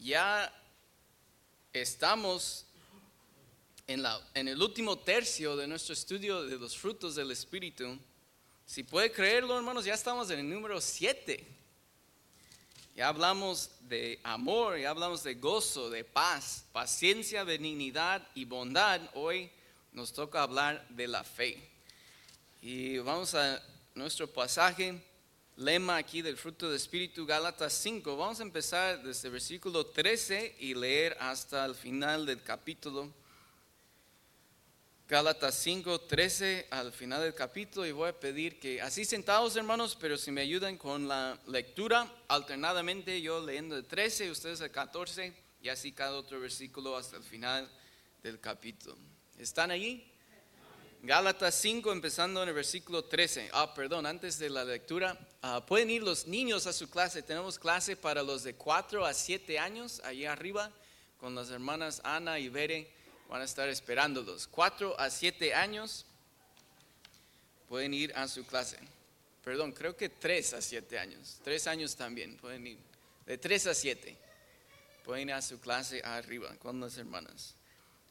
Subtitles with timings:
[0.00, 0.52] ya
[1.72, 2.66] estamos
[3.86, 7.98] en, la, en el último tercio de nuestro estudio de los frutos del Espíritu.
[8.64, 11.46] Si puede creerlo, hermanos, ya estamos en el número 7.
[12.96, 19.00] Ya hablamos de amor, ya hablamos de gozo, de paz, paciencia, benignidad y bondad.
[19.14, 19.50] Hoy
[19.92, 21.70] nos toca hablar de la fe.
[22.62, 23.62] Y vamos a
[23.94, 25.02] nuestro pasaje,
[25.56, 28.16] lema aquí del fruto del Espíritu, Gálatas 5.
[28.16, 33.12] Vamos a empezar desde el versículo 13 y leer hasta el final del capítulo.
[35.08, 39.96] Gálatas 5, 13 al final del capítulo y voy a pedir que así sentados hermanos,
[40.00, 45.34] pero si me ayudan con la lectura, alternadamente yo leyendo el 13, ustedes el 14
[45.62, 47.68] y así cada otro versículo hasta el final
[48.22, 48.96] del capítulo.
[49.36, 50.06] ¿Están allí?
[51.02, 53.50] Gálatas 5, empezando en el versículo 13.
[53.52, 57.22] Ah, perdón, antes de la lectura, ah, pueden ir los niños a su clase.
[57.22, 60.70] Tenemos clase para los de 4 a 7 años, allí arriba,
[61.20, 62.90] con las hermanas Ana y Bere
[63.30, 64.48] van a estar esperándolos.
[64.48, 66.04] Cuatro a siete años
[67.68, 68.76] pueden ir a su clase.
[69.44, 71.38] Perdón, creo que tres a siete años.
[71.44, 72.78] Tres años también pueden ir.
[73.26, 74.16] De tres a siete
[75.04, 77.54] pueden ir a su clase arriba con las hermanas.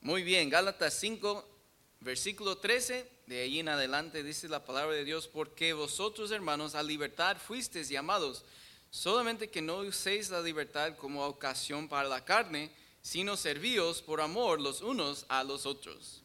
[0.01, 1.58] Muy bien, Gálatas 5,
[2.01, 3.09] versículo 13.
[3.27, 7.89] De ahí en adelante dice la palabra de Dios, porque vosotros hermanos a libertad fuisteis
[7.89, 8.43] llamados,
[8.89, 14.59] solamente que no uséis la libertad como ocasión para la carne, sino servíos por amor
[14.59, 16.23] los unos a los otros.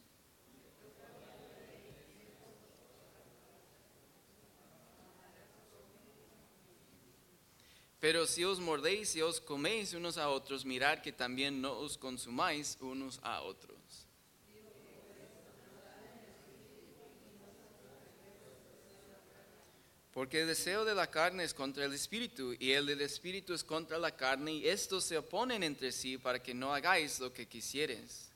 [8.00, 11.97] Pero si os mordéis y os coméis unos a otros, mirad que también no os
[11.97, 13.73] consumáis unos a otros.
[20.14, 23.64] Porque el deseo de la carne es contra el espíritu y el del espíritu es
[23.64, 27.46] contra la carne y estos se oponen entre sí para que no hagáis lo que
[27.46, 28.30] quisieres.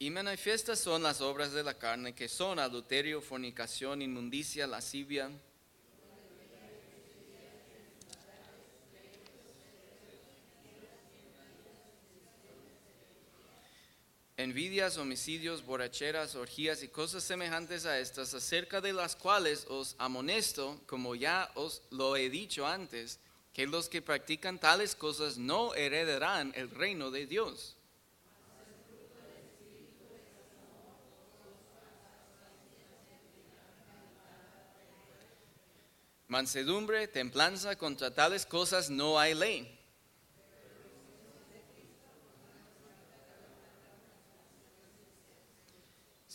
[0.00, 5.30] Y manifiestas son las obras de la carne que son adulterio, fornicación, inmundicia, lascivia
[14.38, 20.80] envidias, homicidios, borracheras, orgías y cosas semejantes a estas, acerca de las cuales os amonesto,
[20.86, 23.18] como ya os lo he dicho antes,
[23.52, 27.74] que los que practican tales cosas no heredarán el reino de Dios.
[36.28, 39.77] Mansedumbre, templanza, contra tales cosas no hay ley.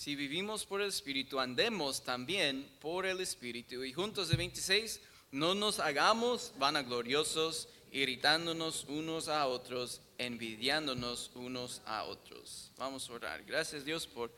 [0.04, 3.86] Si vivimos por el Espíritu, andemos también por el Espíritu.
[3.86, 5.00] Y juntos de 26,
[5.32, 12.70] no nos hagamos vanagloriosos, irritándonos unos a otros, envidiándonos unos a otros.
[12.76, 13.46] Vamos a orar.
[13.46, 14.30] Gracias Dios por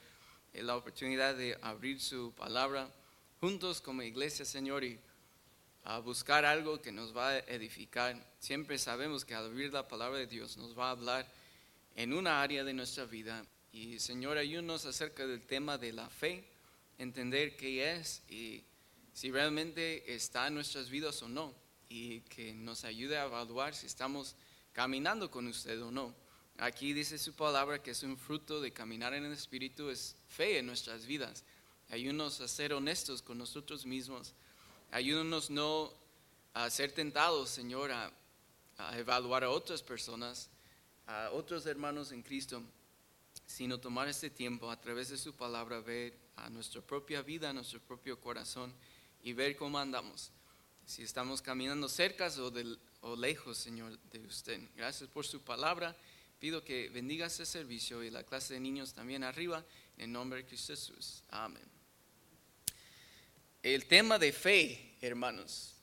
[0.54, 2.88] la oportunidad de abrir su palabra
[3.40, 5.00] juntos como iglesia, Señor, y
[5.84, 8.24] a buscar algo que nos va a edificar.
[8.38, 11.28] Siempre sabemos que al abrir la palabra de Dios nos va a hablar
[11.96, 13.44] en una área de nuestra vida
[13.76, 16.46] y Señor, ayúdanos acerca del tema de la fe,
[16.98, 18.64] entender qué es y
[19.14, 21.54] si realmente está en nuestras vidas o no.
[21.90, 24.38] Y que nos ayude a evaluar si estamos
[24.72, 26.16] caminando con usted o no.
[26.58, 30.60] Aquí dice su palabra que es un fruto de caminar en el Espíritu, es fe
[30.60, 31.44] en nuestras vidas.
[31.90, 34.34] Ayúdanos a ser honestos con nosotros mismos.
[34.90, 35.92] Ayúdanos no
[36.54, 38.10] a ser tentados, Señor, a,
[38.78, 40.50] a evaluar a otras personas,
[41.08, 42.64] a otros hermanos en Cristo
[43.46, 47.54] sino tomar este tiempo a través de su palabra, ver a nuestra propia vida, a
[47.54, 48.74] nuestro propio corazón
[49.24, 50.32] y ver cómo andamos.
[50.86, 52.30] Si estamos caminando cerca
[53.02, 54.62] o, lejos, Señor, de usted.
[54.76, 55.96] Gracias por su palabra.
[56.40, 59.64] Pido que bendiga este servicio y la clase de niños también arriba,
[59.98, 61.24] en nombre de Cristo Jesús.
[61.30, 61.64] Amén.
[63.64, 65.74] El tema de fe, hermanos.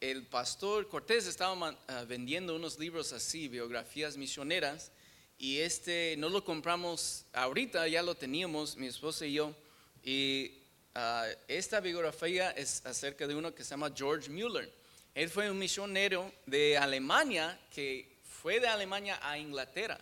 [0.00, 4.92] El pastor Cortés estaba uh, vendiendo unos libros así, biografías misioneras,
[5.38, 9.54] y este no lo compramos ahorita, ya lo teníamos mi esposa y yo.
[10.02, 10.52] Y
[10.94, 14.72] ah, esta biografía es acerca de uno que se llama George Mueller.
[15.14, 19.98] Él fue un misionero de Alemania que fue de Alemania a Inglaterra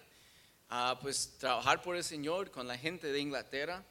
[0.68, 3.84] a pues trabajar por el Señor con la gente de Inglaterra.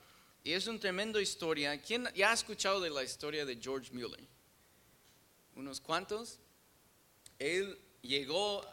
[0.44, 1.80] Y es una tremenda historia.
[1.82, 4.20] ¿Quién ya ha escuchado de la historia de George Mueller?
[5.56, 6.40] ¿Unos cuantos?
[7.40, 8.66] Él llegó,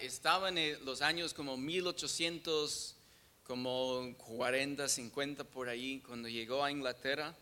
[0.00, 2.96] estaba en los años como 1800,
[3.44, 7.34] como 40, 50 por ahí, cuando llegó a Inglaterra.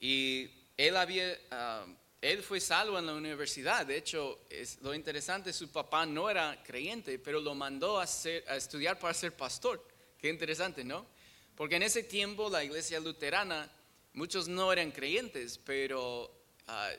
[0.00, 1.86] Y él había, ah,
[2.20, 3.86] él fue salvo en la universidad.
[3.86, 8.56] De hecho, es, lo interesante, su papá no era creyente, pero lo mandó a, a
[8.56, 9.86] estudiar para ser pastor.
[10.18, 11.06] Qué interesante, ¿no?
[11.54, 13.70] Porque en ese tiempo la iglesia luterana,
[14.12, 16.30] muchos no eran creyentes, pero
[16.66, 16.90] ah,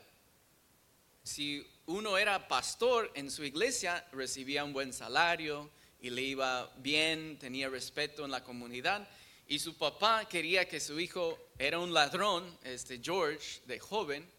[1.24, 5.70] si uno era pastor en su iglesia, recibía un buen salario
[6.02, 9.08] y le iba bien, tenía respeto en la comunidad.
[9.48, 14.30] Y su papá quería que su hijo era un ladrón, este George, de joven,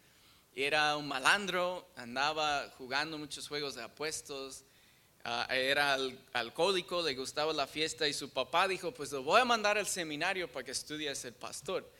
[0.55, 4.65] era un malandro, andaba jugando muchos juegos de apuestos,
[5.25, 5.97] ah, era
[6.35, 9.87] alcohólico, le gustaba la fiesta y su papá dijo, pues lo voy a mandar al
[9.87, 11.91] seminario para que estudie a ser pastor.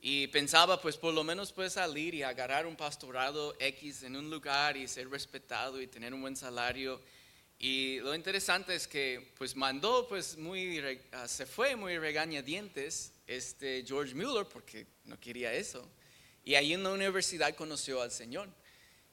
[0.00, 4.30] Y pensaba, pues por lo menos puede salir y agarrar un pastorado X en un
[4.30, 7.00] lugar y ser respetado y tener un buen salario
[7.58, 10.78] y lo interesante es que pues mandó pues muy,
[11.12, 15.88] ah, se fue muy regañadientes este George Mueller porque no quería eso.
[16.44, 18.48] Y ahí en la universidad conoció al Señor.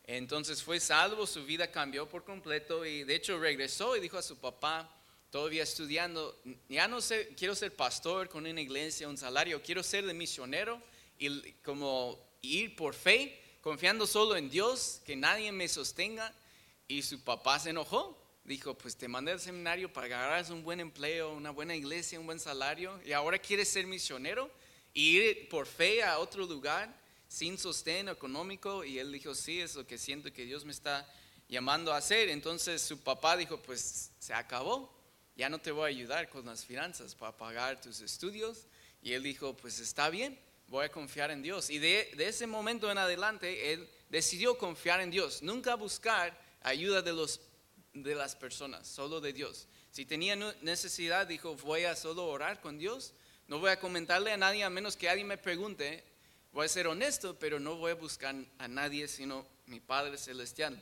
[0.04, 4.22] Entonces fue salvo, su vida cambió por completo y de hecho regresó y dijo a
[4.22, 4.94] su papá,
[5.34, 6.40] todavía estudiando,
[6.70, 10.80] ya no sé, quiero ser pastor con una iglesia, un salario, quiero ser de misionero
[11.18, 16.32] y como ir por fe, confiando solo en Dios, que nadie me sostenga.
[16.88, 20.64] Y su papá se enojó dijo, pues te mandé al seminario para que agarras un
[20.64, 24.52] buen empleo, una buena iglesia, un buen salario, y ahora quieres ser misionero
[24.94, 26.96] y ir por fe a otro lugar
[27.28, 28.84] sin sostén económico.
[28.84, 31.12] Y él dijo, sí, es lo que siento que Dios me está
[31.50, 32.30] llamando a hacer.
[32.30, 34.93] Entonces su papá dijo, pues se acabó,
[35.36, 38.68] ya no te voy a ayudar con las finanzas para pagar tus estudios.
[39.02, 41.70] Y él dijo, pues está bien, voy a confiar en Dios.
[41.70, 47.02] Y de, de ese momento en adelante, él decidió confiar en Dios, nunca buscar ayuda
[47.02, 47.42] de los
[47.94, 49.68] de las personas, solo de Dios.
[49.92, 53.14] Si tenía necesidad, dijo, voy a solo orar con Dios,
[53.48, 56.04] no voy a comentarle a nadie a menos que alguien me pregunte,
[56.52, 60.82] voy a ser honesto, pero no voy a buscar a nadie sino mi Padre Celestial.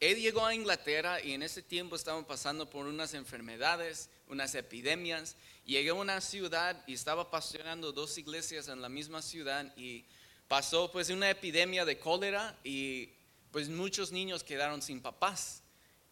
[0.00, 5.36] Él llegó a Inglaterra y en ese tiempo estaban pasando por unas enfermedades, unas epidemias.
[5.66, 10.06] Llegó a una ciudad y estaba pastoreando dos iglesias en la misma ciudad y
[10.48, 13.10] pasó pues una epidemia de cólera y
[13.52, 15.62] pues muchos niños quedaron sin papás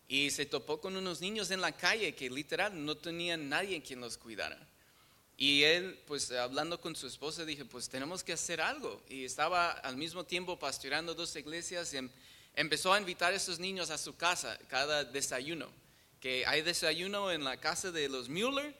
[0.06, 4.00] y se topó con unos niños en la calle que literal no tenían nadie quien
[4.00, 4.58] los cuidara.
[5.36, 9.00] Y él, pues hablando con su esposa, dije, pues tenemos que hacer algo.
[9.08, 12.10] Y estaba al mismo tiempo pastoreando dos iglesias em,
[12.58, 15.68] empezó a invitar a esos niños a su casa cada desayuno.
[16.20, 18.74] Que hay desayuno en la casa de los Mueller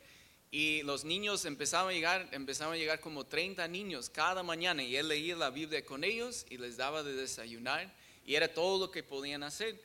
[0.50, 4.96] y los niños empezaban a llegar, empezaban a llegar como 30 niños cada mañana y
[4.96, 7.94] él leía la Biblia con ellos y les daba de desayunar
[8.26, 9.80] y era todo lo que podían hacer.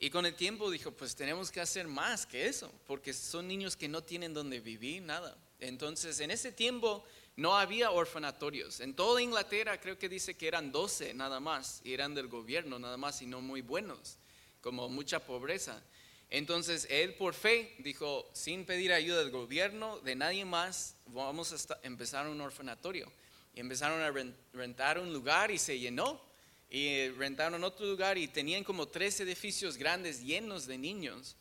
[0.00, 3.76] Y con el tiempo dijo, pues tenemos que hacer más que eso, porque son niños
[3.76, 5.38] que no tienen donde vivir, nada.
[5.60, 7.04] Entonces, en ese tiempo
[7.36, 8.80] no había orfanatorios.
[8.80, 12.78] En toda Inglaterra creo que dice que eran 12 nada más, y eran del gobierno
[12.78, 14.16] nada más, y no muy buenos,
[14.60, 15.82] como mucha pobreza.
[16.28, 21.78] Entonces, él por fe dijo, sin pedir ayuda del gobierno, de nadie más, vamos a
[21.82, 23.10] empezar un orfanatorio.
[23.54, 24.12] Y empezaron a
[24.52, 26.20] rentar un lugar y se llenó
[26.68, 31.36] y rentaron otro lugar y tenían como tres edificios grandes llenos de niños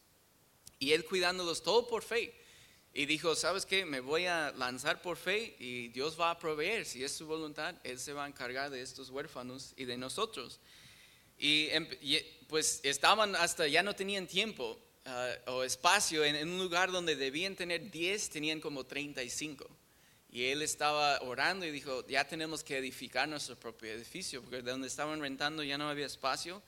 [0.79, 2.33] y él cuidándolos todo por fe.
[2.97, 3.85] Y dijo, ¿sabes qué?
[3.85, 6.85] Me voy a lanzar por fe y Dios va a proveer.
[6.85, 10.61] Si es su voluntad, Él se va a encargar de estos huérfanos y de nosotros.
[11.37, 11.89] Y, em,
[12.47, 17.17] pues estaban hasta, ya no tenían tiempo ah, o espacio en, en, un lugar donde
[17.17, 19.69] debían tener 10, tenían como 35.
[20.29, 24.71] Y él estaba orando y dijo, ya tenemos que edificar nuestro propio edificio, porque de
[24.71, 26.63] donde estaban rentando ya no había espacio.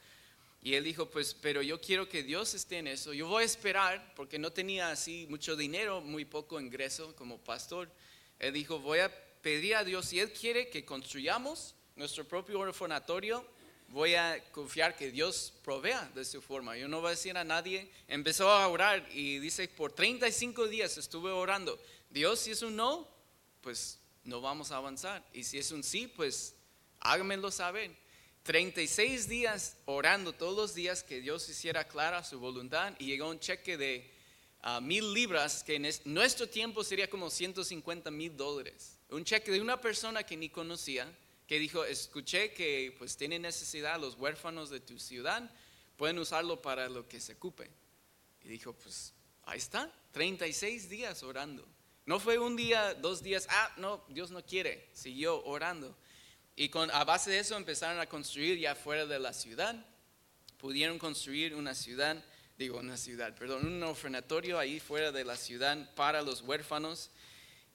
[0.68, 3.14] Y él dijo, pues, pero yo quiero que Dios esté en eso.
[3.14, 7.90] Yo voy a esperar, porque no tenía así mucho dinero, muy poco ingreso como pastor.
[8.38, 9.10] Él dijo, voy a
[9.42, 13.46] pedir a Dios, si Él quiere que construyamos nuestro propio orfanatorio,
[13.88, 16.76] voy a confiar que Dios provea de su forma.
[16.76, 17.90] Yo no voy a decir a nadie.
[18.10, 21.80] Empezó a orar y dice, por 35 días estuve orando.
[22.10, 23.08] Dios, si es un no,
[23.62, 25.26] pues no vamos a avanzar.
[25.32, 26.56] Y si es un sí, pues
[27.00, 27.96] háganmelo saber.
[28.48, 33.42] 36 días orando todos los días que Dios hiciera clara su voluntad y llegó un
[33.42, 34.10] cheque de
[34.62, 39.00] ah, mil libras, que en nuestro tiempo sería como 150 mil dólares.
[39.10, 41.14] Un cheque de una persona que ni conocía,
[41.46, 45.52] que dijo, escuché que pues tiene necesidad los huérfanos de tu ciudad,
[45.98, 47.70] pueden usarlo para lo que se ocupe.
[48.46, 49.14] Y dijo, pues
[49.44, 51.68] ahí está, 36 días orando.
[52.06, 55.98] No fue un día, dos días, ah, no, Dios no quiere, siguió orando.
[56.60, 59.76] Y con, a base de eso empezaron a construir ya fuera de la ciudad.
[60.58, 62.18] Pudieron construir una ciudad,
[62.58, 67.12] digo una ciudad, perdón, un orfanatorio ahí fuera de la ciudad para los huérfanos.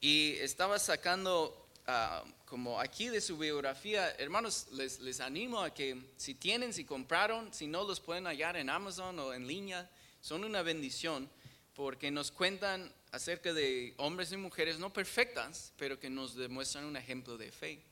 [0.01, 6.03] Y estaba sacando, ah, como aquí de su biografía, hermanos, les, les animo a que
[6.17, 9.89] si tienen, si compraron, si no los pueden hallar en Amazon o en línea,
[10.21, 11.31] son una bendición
[11.75, 16.97] porque nos cuentan acerca de hombres y mujeres no perfectas, pero que nos demuestran un
[16.97, 17.92] ejemplo de fe.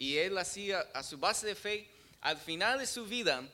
[0.00, 1.86] Y él hacía a su base de fe,
[2.22, 3.46] al final de su vida,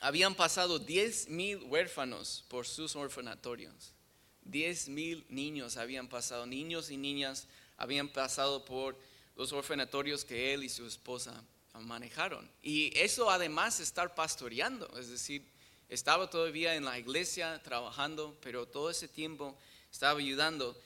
[0.00, 3.94] habían pasado 10 mil huérfanos por sus orfanatorios.
[4.42, 7.46] 10 mil niños habían pasado, niños y niñas
[7.78, 8.98] habían pasado por
[9.34, 11.42] los orfanatorios que él y su esposa
[11.80, 12.46] manejaron.
[12.62, 15.42] Y eso además estar pastoreando, es decir,
[15.88, 19.56] estaba todavía en la iglesia trabajando, pero todo ese tiempo
[19.90, 20.78] estaba ayudando.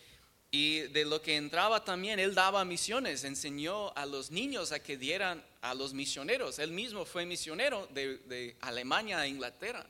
[0.59, 4.97] Y de lo que entraba también, él daba misiones, enseñó a los niños a que
[4.97, 6.59] dieran a los misioneros.
[6.59, 9.85] Él mismo fue misionero de, Alemania a Inglaterra.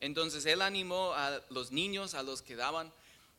[0.00, 2.90] Entonces él animó a los niños, a los que daban,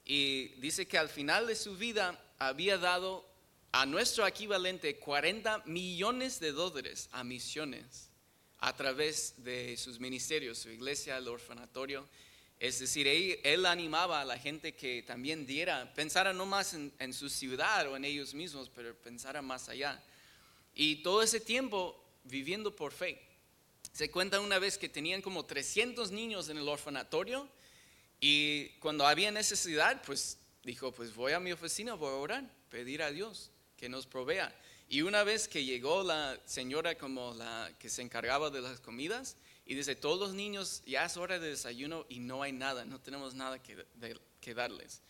[0.05, 3.25] y dice que al final de su vida había dado
[3.71, 8.11] a nuestro equivalente 40 millones de dólares a misiones
[8.59, 12.07] a través de sus ministerios, su iglesia, el orfanatorio.
[12.59, 17.29] Es decir, él, animaba a la gente que también diera, pensara no más en, su
[17.29, 20.03] ciudad o en ellos mismos, pero pensara más allá.
[20.75, 23.21] Y todo ese tiempo viviendo por fe.
[23.93, 27.47] Se cuenta una vez que tenían como 300 niños en el orfanatorio
[28.19, 33.01] y cuando había necesidad, pues dijo, pues voy a mi oficina, voy a orar, pedir
[33.01, 34.53] a Dios que nos provea.
[34.89, 39.37] Y una vez que llegó la señora como la que se encargaba de las comidas,
[39.69, 42.99] y dice, todos los niños, ya es hora de desayuno y no hay nada, no
[42.99, 45.03] tenemos nada que, darles.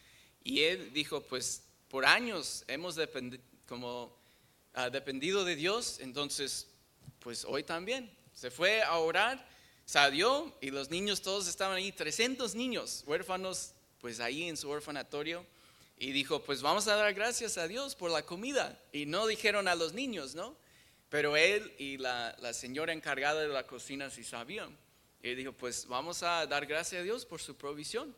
[0.43, 2.99] Y él dijo, pues por años hemos
[3.65, 4.13] como,
[4.75, 6.67] uh, dependido de Dios, entonces,
[7.19, 8.13] pues hoy también.
[8.33, 9.47] Se fue a orar,
[9.85, 15.45] salió y los niños todos estaban ahí, 300 niños huérfanos, pues ahí en su orfanatorio
[15.97, 18.77] y dijo, pues vamos a dar gracias a Dios por la comida.
[18.91, 20.57] Y no dijeron a los niños, ¿no?
[21.09, 24.77] Pero él y la, señora encargada de la cocina sí sabían.
[25.21, 28.15] Y dijo, pues vamos a dar gracias a Dios por su provisión.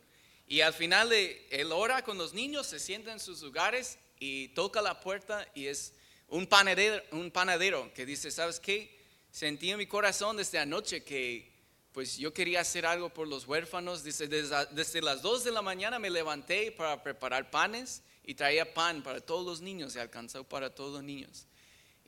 [0.47, 4.81] Y al final él ora con los niños, se sienta en sus lugares y toca
[4.81, 5.93] la puerta y es
[6.27, 8.99] un panadero, un panadero que dice, ¿sabes qué?
[9.31, 11.51] Sentí en mi corazón desde anoche que
[11.91, 14.03] pues yo quería hacer algo por los huérfanos.
[14.03, 19.03] Dice, desde, las 2 de la mañana me levanté para preparar panes y traía pan
[19.03, 21.47] para todos los niños y alcanzó para todos los niños.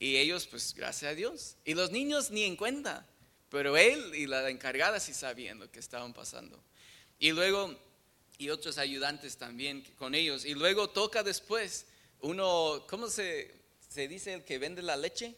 [0.03, 1.55] Y ellos, pues gracias a Dios.
[1.63, 3.07] Y los niños ni en cuenta,
[3.47, 6.61] pero él y la encargada sí sabían lo que estaban pasando.
[7.19, 7.73] Y luego,
[8.37, 10.43] y otros ayudantes también con ellos.
[10.43, 11.85] Y luego toca después
[12.19, 13.55] uno, ¿cómo se,
[13.87, 15.35] se dice el que vende la leche?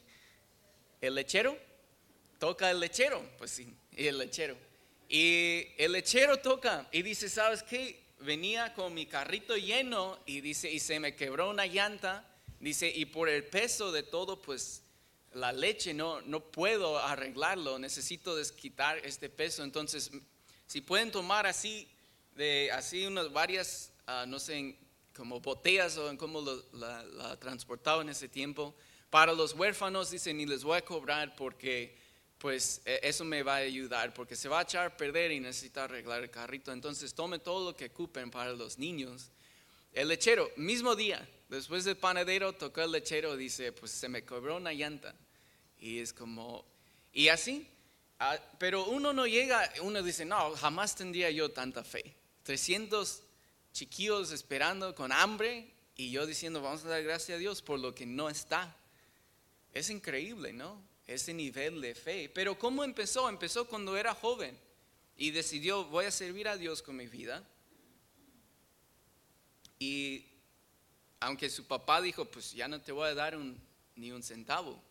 [1.00, 1.56] ¿El lechero?
[2.40, 4.58] Toca el lechero, pues sí y el lechero.
[5.08, 8.04] Y el lechero toca y dice, ¿sabes qué?
[8.22, 12.28] Venía con mi carrito lleno y dice, y se me quebró una llanta.
[12.66, 14.82] Dice, y por el peso de todo, pues
[15.34, 19.64] la leche no, no puedo arreglarlo, necesito desquitar este peso.
[19.64, 20.10] Entonces,
[20.66, 21.88] si pueden tomar así,
[22.34, 24.80] de así unas varias, ah, no sé,
[25.16, 26.42] como botellas o en cómo
[26.74, 28.74] la, la transportaba en ese tiempo,
[29.12, 31.96] para los huérfanos, dicen, y les voy a cobrar porque
[32.40, 35.40] pues e, eso me va a ayudar porque se va a echar a perder y
[35.40, 36.72] necesita arreglar el carrito.
[36.72, 39.30] Entonces tome todo lo que ocupen para los niños.
[39.96, 44.58] El lechero, mismo día, después del panadero, tocó el lechero, dice, pues se me cobró
[44.58, 45.16] una llanta.
[45.80, 46.64] Y es como,
[47.12, 47.68] y así,
[48.20, 52.14] ah, pero uno no llega, uno dice, no, jamás tendría yo tanta fe.
[52.44, 53.24] 300
[53.74, 57.96] chiquillos esperando con hambre y yo diciendo, vamos a dar gracias a Dios por lo
[57.96, 58.78] que no está.
[59.74, 60.80] Es increíble, ¿no?
[61.08, 62.30] ese nivel de fe.
[62.34, 63.30] Pero ¿cómo empezó?
[63.30, 64.58] Empezó cuando era joven
[65.18, 67.48] y decidió, voy a servir a Dios con mi vida.
[69.80, 70.26] Y
[71.20, 73.38] aunque su papá dijo, pues ya no te voy a dar
[73.96, 74.82] ni un centavo,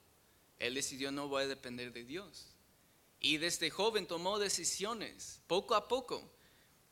[0.58, 2.46] él decidió, no voy a depender de Dios.
[3.20, 6.30] Y desde joven tomó decisiones, poco a poco.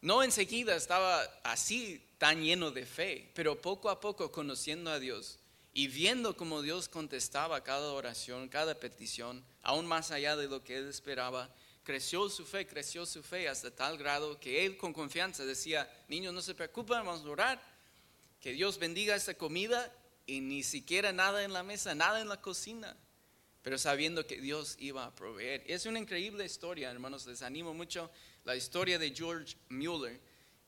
[0.01, 5.39] No enseguida estaba así tan lleno de fe, pero poco a poco conociendo a Dios,
[5.75, 10.77] y viendo cómo Dios contestaba cada oración, cada petición, aún más allá de lo que
[10.77, 11.49] él esperaba,
[11.83, 16.35] creció su fe, creció su fe hasta tal grado que él con confianza decía, niños
[16.35, 17.72] no se preocupen, vamos a orar,
[18.43, 19.91] que Dios bendiga esta comida
[20.27, 22.97] y ni siquiera nada en la mesa, nada en la cocina,
[23.63, 25.63] pero sabiendo que Dios iba a proveer.
[25.69, 28.11] Es una increíble historia, hermanos, les animo mucho
[28.45, 30.21] la historia de George Mueller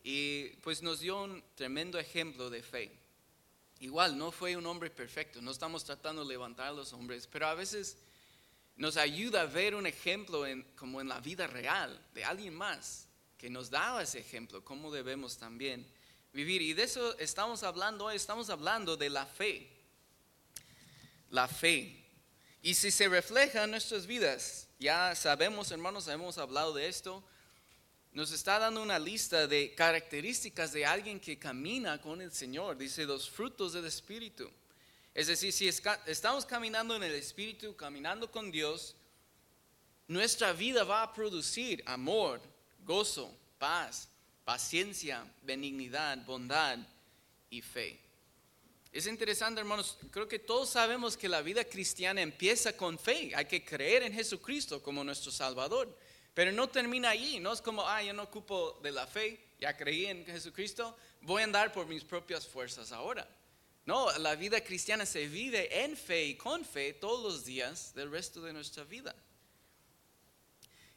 [0.05, 2.97] y pues nos dio un tremendo ejemplo de fe.
[3.81, 7.49] Igual, no fue un hombre perfecto, no estamos tratando de levantar a los hombres, pero
[7.49, 7.99] a veces
[8.77, 10.45] nos ayuda a ver un ejemplo
[10.77, 15.37] como en la vida real de alguien más que nos daba ese ejemplo, cómo debemos
[15.37, 15.85] también
[16.35, 16.61] vivir.
[16.61, 19.71] Y de eso estamos hablando hoy, estamos hablando de la fe.
[21.31, 22.05] la fe.
[22.61, 27.25] Y si se refleja en nuestras vidas, ya sabemos, hermanos, hemos hablado de esto,
[28.13, 32.77] nos está dando una lista de características de alguien que camina con el Señor.
[32.77, 34.51] Dice los frutos del Espíritu.
[35.13, 38.95] Es decir, si estamos caminando en el Espíritu, caminando con Dios,
[40.07, 42.41] nuestra vida va a producir amor,
[42.85, 44.09] gozo, paz,
[44.45, 46.79] paciencia, benignidad, bondad
[47.51, 48.01] y fe.
[48.93, 53.33] Es interesante, hermanos, creo que todos sabemos que la vida cristiana empieza con fe.
[53.35, 55.99] Hay que creer en Jesucristo como nuestro Salvador.
[56.33, 59.77] Pero no termina allí, no es como, ah, yo no ocupo de la fe, ya
[59.77, 63.29] creí en Jesucristo, voy a andar por mis propias fuerzas ahora.
[63.87, 68.11] No, la vida cristiana se vive en fe y con fe todos los días del
[68.11, 69.15] resto de nuestra vida.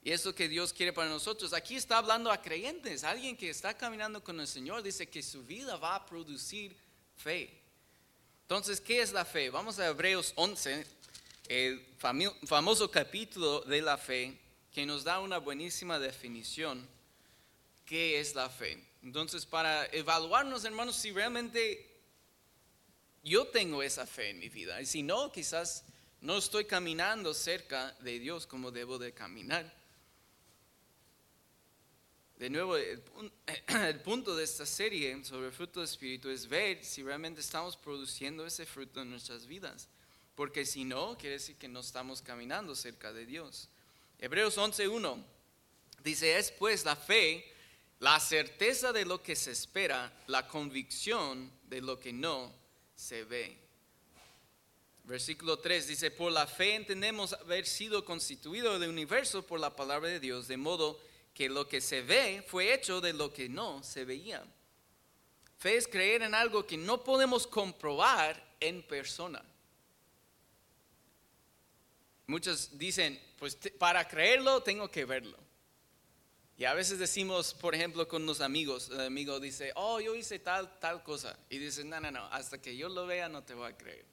[0.08, 1.52] Y eso que Dios quiere para nosotros.
[1.52, 5.44] Aquí está hablando a creyentes, alguien que está caminando con el Señor, dice que su
[5.44, 6.74] vida va a producir
[7.18, 7.54] fe.
[8.44, 9.50] Entonces, ¿qué es la fe?
[9.50, 10.88] Vamos a Hebreos 11,
[11.50, 14.40] el famoso capítulo de la fe
[14.72, 16.88] que nos da una buenísima definición
[17.86, 18.82] qué es la fe.
[19.04, 21.86] Entonces, para evaluarnos, hermanos, si realmente
[23.24, 25.84] yo tengo esa fe en mi vida, y si no, quizás
[26.22, 29.76] no estoy caminando cerca de Dios como debo de caminar.
[32.38, 37.02] De nuevo, el, punto de esta serie sobre el fruto del Espíritu es ver si
[37.02, 39.90] realmente estamos produciendo ese fruto en nuestras vidas.
[40.36, 43.70] Porque si no, quiere decir que no estamos caminando cerca de Dios.
[44.20, 45.24] Hebreos 11.1
[46.04, 47.44] dice, es pues la fe,
[48.00, 52.54] la certeza de lo que se espera, la convicción de lo que no
[52.96, 53.58] se ve.
[55.06, 60.10] Versículo 3 dice, por la fe entendemos haber sido constituido el universo por la palabra
[60.10, 61.00] de Dios, de modo
[61.38, 64.44] que lo que se ve fue hecho de lo que no se veía.
[65.60, 69.46] Fe es creer en algo que no podemos comprobar en persona.
[72.26, 75.38] Muchos dicen, pues para creerlo tengo que verlo.
[76.58, 80.40] Y a veces decimos, por ejemplo, con los amigos, el amigo dice, oh, yo hice
[80.40, 81.38] tal, tal cosa.
[81.52, 84.06] Y dicen, no, no, no, hasta que yo lo vea no te voy a creer.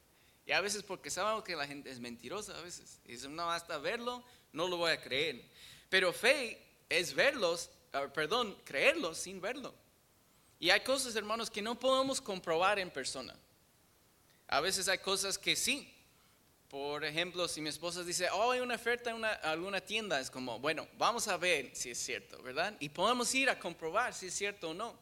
[0.45, 3.01] Y a veces porque sabemos que la gente es mentirosa a veces.
[3.07, 5.43] Y dicen, no, hasta verlo no lo voy a creer.
[5.89, 9.75] Pero fe es verlos, ah, perdón, creerlo sin verlo.
[10.59, 13.35] Y hay cosas, hermanos, que no podemos comprobar en persona.
[14.49, 15.95] A veces hay cosas que sí,
[16.69, 20.59] por ejemplo, si mi esposa dice, oh, hay una oferta en alguna tienda, es como,
[20.59, 22.75] bueno, vamos a ver si es cierto, ¿verdad?
[22.81, 24.99] Y podemos ir a comprobar si es cierto o no.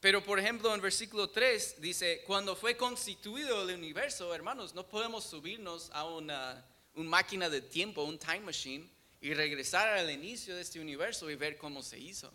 [0.00, 5.24] Pero, por ejemplo, en versículo 3 dice, cuando fue constituido el universo, hermanos, no podemos
[5.24, 10.62] subirnos a una, una máquina de tiempo, un time machine, y regresar al inicio de
[10.62, 12.32] este universo y ver cómo se hizo.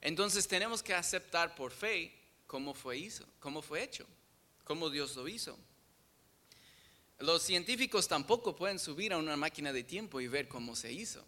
[0.00, 2.12] Entonces tenemos que aceptar por fe
[2.46, 4.06] cómo fue, hizo, cómo fue hecho,
[4.64, 5.56] cómo Dios lo hizo.
[7.20, 11.24] Los científicos tampoco pueden subir a una máquina de tiempo y ver cómo se hizo.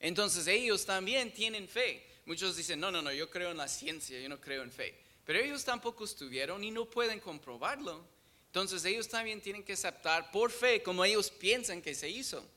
[0.00, 2.06] Entonces ellos también tienen fe.
[2.24, 4.98] Muchos dicen, no, no, no, yo creo en la ciencia, yo no creo en fe.
[5.26, 8.02] Pero ellos tampoco estuvieron y no pueden comprobarlo.
[8.46, 12.48] Entonces ellos también tienen que aceptar por fe como ellos piensan que se hizo.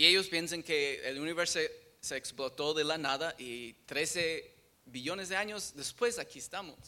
[0.00, 1.60] Y ellos piensan que el universo
[2.00, 4.50] se explotó de la nada y 13
[4.86, 6.78] billones de años después aquí estamos.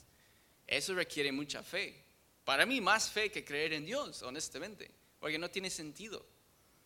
[0.66, 2.02] Eso requiere mucha fe.
[2.42, 6.24] Para mí más fe que creer en Dios, honestamente, porque no tiene sentido.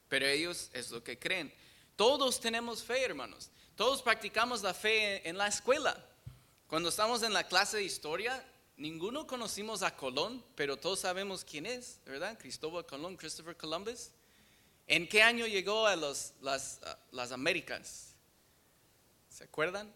[0.09, 1.55] Pero ellos es lo que creen.
[1.95, 3.49] Todos tenemos fe, hermanos.
[3.77, 5.97] Todos practicamos la fe en la escuela.
[6.67, 8.45] Cuando estamos en la clase de historia,
[8.77, 12.37] ninguno conocimos a Colón, pero todos sabemos quién es, ¿verdad?
[12.37, 14.11] Cristóbal Colón, Christopher Columbus.
[14.89, 18.15] ¿En qué año llegó a las, las Américas?
[19.29, 19.93] ¿Se acuerdan?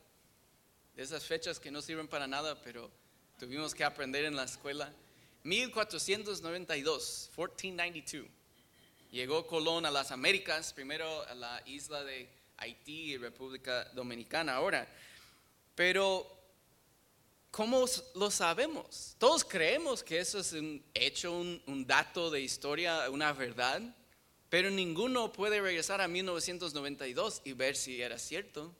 [0.97, 2.91] De esas fechas que no sirven para nada, pero
[3.39, 4.93] tuvimos que aprender en la escuela.
[5.45, 8.29] 1492, 1492.
[9.13, 14.89] Llegó Colón a las Américas, primero a la isla de Haití República Dominicana ahora.
[15.77, 16.27] Pero,
[17.53, 19.15] ¿cómo lo sabemos?
[19.19, 23.81] Todos creemos que eso es un hecho, un, un dato de historia, una verdad,
[24.51, 28.75] pero ninguno puede regresar a 1992 y ver si era cierto.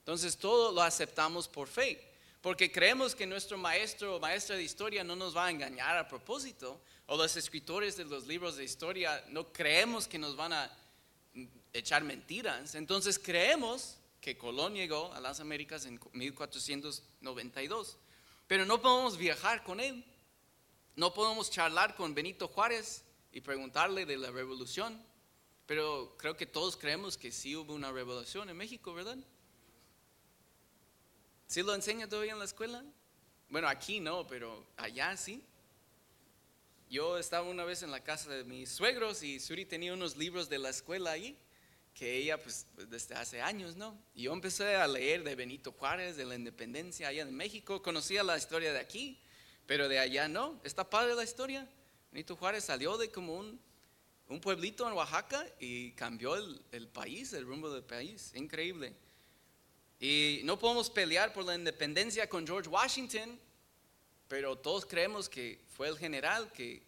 [0.00, 2.08] Entonces, todo lo aceptamos por fe
[2.40, 6.06] porque creemos que nuestro maestro o maestra de historia no nos va a engañar a
[6.06, 10.70] propósito, o los escritores de los libros de historia no creemos que nos van a
[11.72, 12.74] echar mentiras.
[12.74, 17.96] Entonces creemos que Colón llegó a las Américas en 1492,
[18.46, 20.04] pero no podemos viajar con él,
[20.96, 25.02] no podemos charlar con Benito Juárez y preguntarle de la revolución,
[25.66, 29.18] pero creo que todos creemos que sí hubo una revolución en México, ¿verdad?
[31.46, 32.84] ¿Sí lo enseña todavía en la escuela?
[33.48, 35.42] Bueno, aquí no, pero allá sí.
[36.90, 40.48] yo estaba una vez en la casa de mis suegros y Suri tenía unos libros
[40.48, 41.38] de la escuela ahí,
[41.94, 43.98] que ella pues desde hace años, ¿no?
[44.14, 48.22] Y yo empecé a leer de Benito Juárez, de la independencia allá en México, conocía
[48.22, 49.20] la historia de aquí,
[49.66, 51.68] pero de allá no, está padre la historia.
[52.10, 53.60] Benito Juárez salió de como un,
[54.28, 58.94] un pueblito en Oaxaca y cambió el, el país, el rumbo del país, increíble.
[60.00, 63.38] Y no podemos pelear por la independencia con George Washington,
[64.28, 66.82] pero todos creemos que fue el general que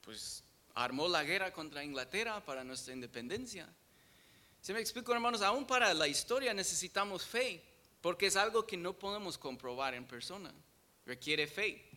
[0.00, 0.42] pues
[0.74, 3.68] armó la guerra contra Inglaterra para nuestra independencia.
[4.60, 7.62] Si me explico, hermanos, aún para la historia necesitamos fe,
[8.00, 10.52] porque es algo que no podemos comprobar en persona.
[11.04, 11.93] Requiere fe.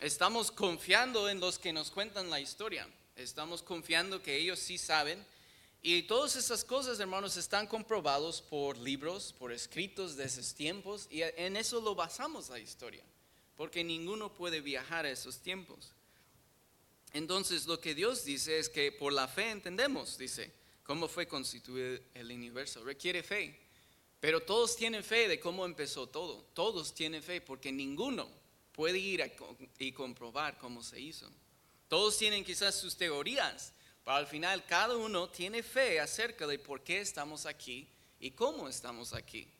[0.00, 2.86] Estamos confiando en los que nos cuentan la historia.
[3.16, 5.24] Estamos confiando que ellos sí saben.
[5.80, 11.08] Y todas esas cosas, hermanos, están comprobados por libros, por escritos de esos tiempos.
[11.10, 13.02] Y en eso lo basamos la historia.
[13.56, 15.94] Porque ninguno puede viajar a esos tiempos.
[17.14, 21.98] Entonces lo que Dios dice es que por la fe entendemos, dice, cómo fue constituido
[22.12, 22.84] el universo.
[22.84, 23.58] Requiere fe.
[24.20, 26.42] Pero todos tienen fe de cómo empezó todo.
[26.52, 28.28] Todos tienen fe porque ninguno
[28.76, 29.32] puede ir
[29.78, 31.28] y comprobar cómo se hizo.
[31.88, 33.72] Todos tienen quizás sus teorías,
[34.04, 37.88] pero al final cada uno tiene fe acerca de por qué estamos aquí
[38.20, 39.50] y cómo estamos aquí.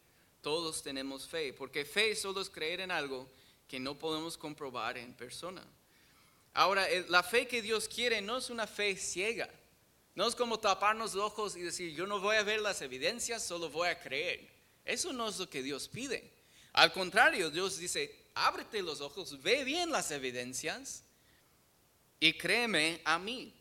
[0.42, 3.28] Todos tenemos fe, porque fe solo es creer en algo
[3.66, 5.64] que no podemos comprobar en persona.
[6.52, 9.48] Ahora, la fe que Dios quiere no es una fe ciega.
[10.14, 13.44] No es como taparnos los ojos y decir, yo no voy a ver las evidencias,
[13.44, 14.48] solo voy a creer.
[14.84, 16.32] Eso no es lo que Dios pide.
[16.72, 21.02] Al contrario, Dios dice, ábrete los ojos, ve bien las evidencias
[22.20, 23.52] y créeme a mí.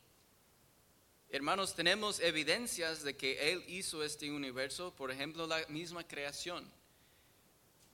[1.30, 6.70] Hermanos, tenemos evidencias de que Él hizo este universo, por ejemplo, la misma creación.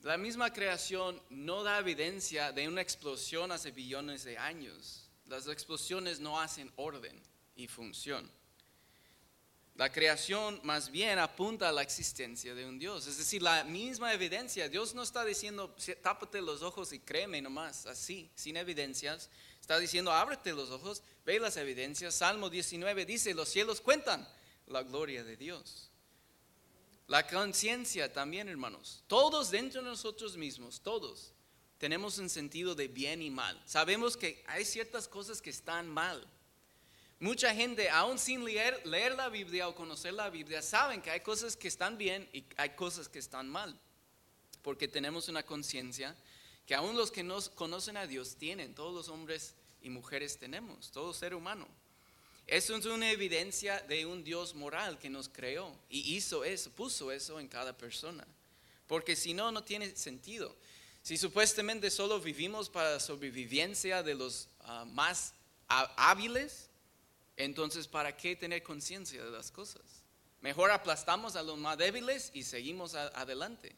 [0.02, 5.08] La misma creación no da evidencia de una explosión hace billones de años.
[5.26, 7.22] Las explosiones no hacen orden
[7.54, 8.28] y función.
[9.74, 13.06] La creación más bien apunta a la existencia de un Dios.
[13.06, 14.68] Es decir, la misma evidencia.
[14.68, 19.30] Dios no está diciendo, tápate los ojos y créeme nomás, así, sin evidencias.
[19.60, 22.14] Está diciendo, ábrete los ojos, ve las evidencias.
[22.14, 24.28] Salmo 19 dice, los cielos cuentan
[24.66, 25.90] la gloria de Dios.
[27.06, 29.02] La conciencia también, hermanos.
[29.06, 31.32] Todos dentro de nosotros mismos, todos,
[31.78, 33.60] tenemos un sentido de bien y mal.
[33.64, 36.26] Sabemos que hay ciertas cosas que están mal
[37.22, 41.20] Mucha gente, aún sin leer, leer la Biblia o conocer la Biblia, saben que hay
[41.20, 43.78] cosas que están bien y hay cosas que están mal.
[44.60, 46.16] Porque tenemos una conciencia
[46.66, 50.90] que aún los que no conocen a Dios tienen, todos los hombres y mujeres tenemos,
[50.90, 51.68] todo ser humano.
[52.48, 57.12] Eso es una evidencia de un Dios moral que nos creó y hizo eso, puso
[57.12, 58.26] eso en cada persona.
[58.88, 60.56] Porque si no, no tiene sentido.
[61.04, 65.34] Si supuestamente solo vivimos para la sobrevivencia de los ah, más
[65.68, 66.71] hábiles,
[67.36, 69.82] entonces, ¿para qué tener conciencia de las cosas?
[70.40, 73.74] Mejor aplastamos a los más débiles y seguimos adelante.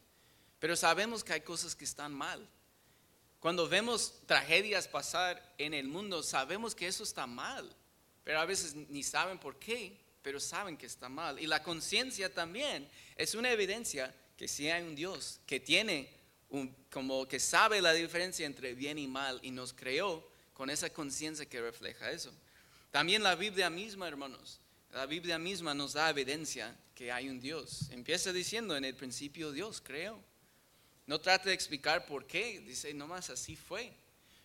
[0.59, 2.47] Pero sabemos que hay cosas que están mal.
[3.39, 7.75] Cuando vemos tragedias pasar en el mundo, sabemos que eso está mal.
[8.23, 11.39] Pero a veces ni saben por qué, pero saben que está mal.
[11.39, 16.09] Y la conciencia también es una evidencia que si hay un Dios que tiene,
[16.89, 21.45] como que sabe la diferencia entre bien y mal y nos creó con esa conciencia
[21.45, 22.33] que refleja eso.
[22.95, 24.61] También la Biblia misma, hermanos,
[24.93, 27.89] la Biblia misma nos da evidencia que hay un Dios.
[27.91, 30.17] Empieza diciendo, en el principio Dios creo.
[31.05, 33.91] No trate de explicar por qué, dice, nomás así fue.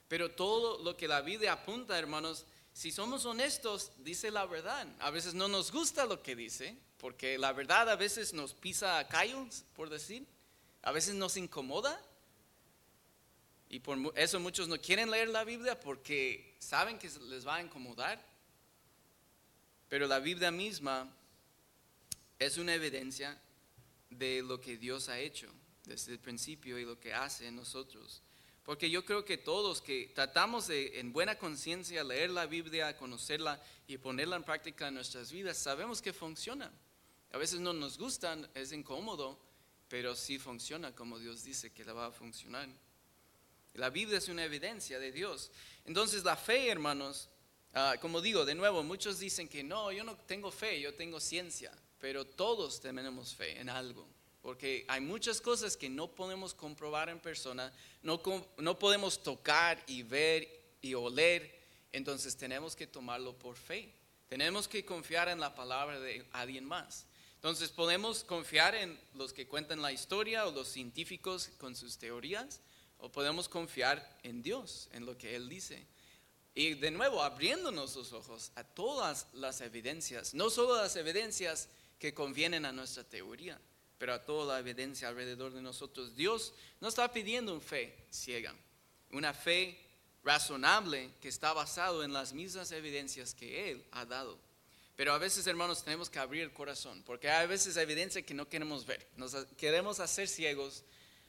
[0.08, 4.84] Pero todo lo que la Biblia apunta, hermanos, si somos honestos, dice la verdad.
[4.98, 8.98] A veces no nos gusta lo que dice, porque la verdad a veces nos pisa
[8.98, 10.26] a callos, por decir.
[10.82, 12.04] A veces nos incomoda.
[13.68, 17.62] Y por eso muchos no quieren leer la Biblia porque saben que les va a
[17.62, 18.28] incomodar.
[19.90, 21.12] Pero la Biblia misma
[22.38, 23.36] es una evidencia
[24.08, 25.52] de lo que Dios ha hecho
[25.84, 28.22] desde el principio y lo que hace en nosotros.
[28.64, 33.60] Porque yo creo que todos que tratamos de en buena conciencia leer la Biblia, conocerla
[33.88, 36.70] y ponerla en práctica en nuestras vidas, sabemos que funciona.
[37.32, 39.40] A veces no nos gustan, es incómodo,
[39.88, 42.68] pero sí funciona como Dios dice que la va a funcionar.
[43.74, 45.50] La Biblia es una evidencia de Dios.
[45.84, 47.28] Entonces la fe, hermanos,
[47.72, 51.20] Ah, como digo, de nuevo, muchos dicen que no, yo no tengo fe, yo tengo
[51.20, 54.08] ciencia, pero todos tenemos fe en algo,
[54.42, 58.20] porque hay muchas cosas que no podemos comprobar en persona, no,
[58.56, 60.48] no podemos tocar y ver
[60.82, 61.60] y oler,
[61.92, 63.94] entonces tenemos que tomarlo por fe,
[64.28, 67.06] tenemos que confiar en la palabra de alguien más.
[67.36, 72.60] Entonces podemos confiar en los que cuentan la historia o los científicos con sus teorías,
[72.98, 75.86] o podemos confiar en Dios, en lo que Él dice.
[76.60, 82.12] Y de nuevo, abriéndonos los ojos a todas las evidencias, no solo las evidencias que
[82.12, 83.58] convienen a nuestra teoría,
[83.96, 86.14] pero a toda la evidencia alrededor de nosotros.
[86.16, 88.54] Dios no está pidiendo una fe ciega,
[89.10, 89.80] una fe
[90.22, 94.38] razonable que está basado en las mismas evidencias que Él ha dado.
[94.96, 98.50] Pero a veces, hermanos, tenemos que abrir el corazón, porque hay veces evidencia que no
[98.50, 99.08] queremos ver.
[99.16, 100.84] Nos queremos hacer ciegos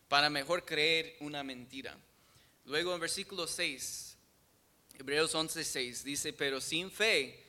[0.10, 1.98] para mejor creer una mentira.
[2.66, 4.11] Luego en versículo 6,
[5.00, 7.44] Hebreos 11, 6, dice, pero sin fe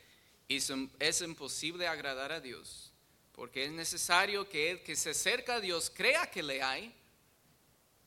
[0.48, 2.92] es imposible agradar a Dios,
[3.32, 6.94] porque es necesario que el que se acerca a Dios crea que le hay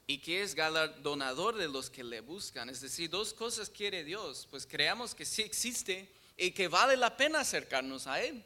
[0.08, 2.70] y que es galardonador de los que le buscan.
[2.70, 7.16] Es decir, dos cosas quiere Dios, pues creamos que sí existe y que vale la
[7.18, 8.44] pena acercarnos a Él.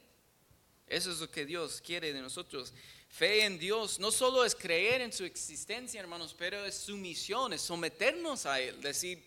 [0.87, 2.73] Eso es lo que Dios quiere de nosotros.
[3.09, 7.53] Fe en Dios no solo es creer en su existencia, hermanos, pero es su misión,
[7.53, 8.79] es someternos a Él.
[8.81, 9.23] Decir,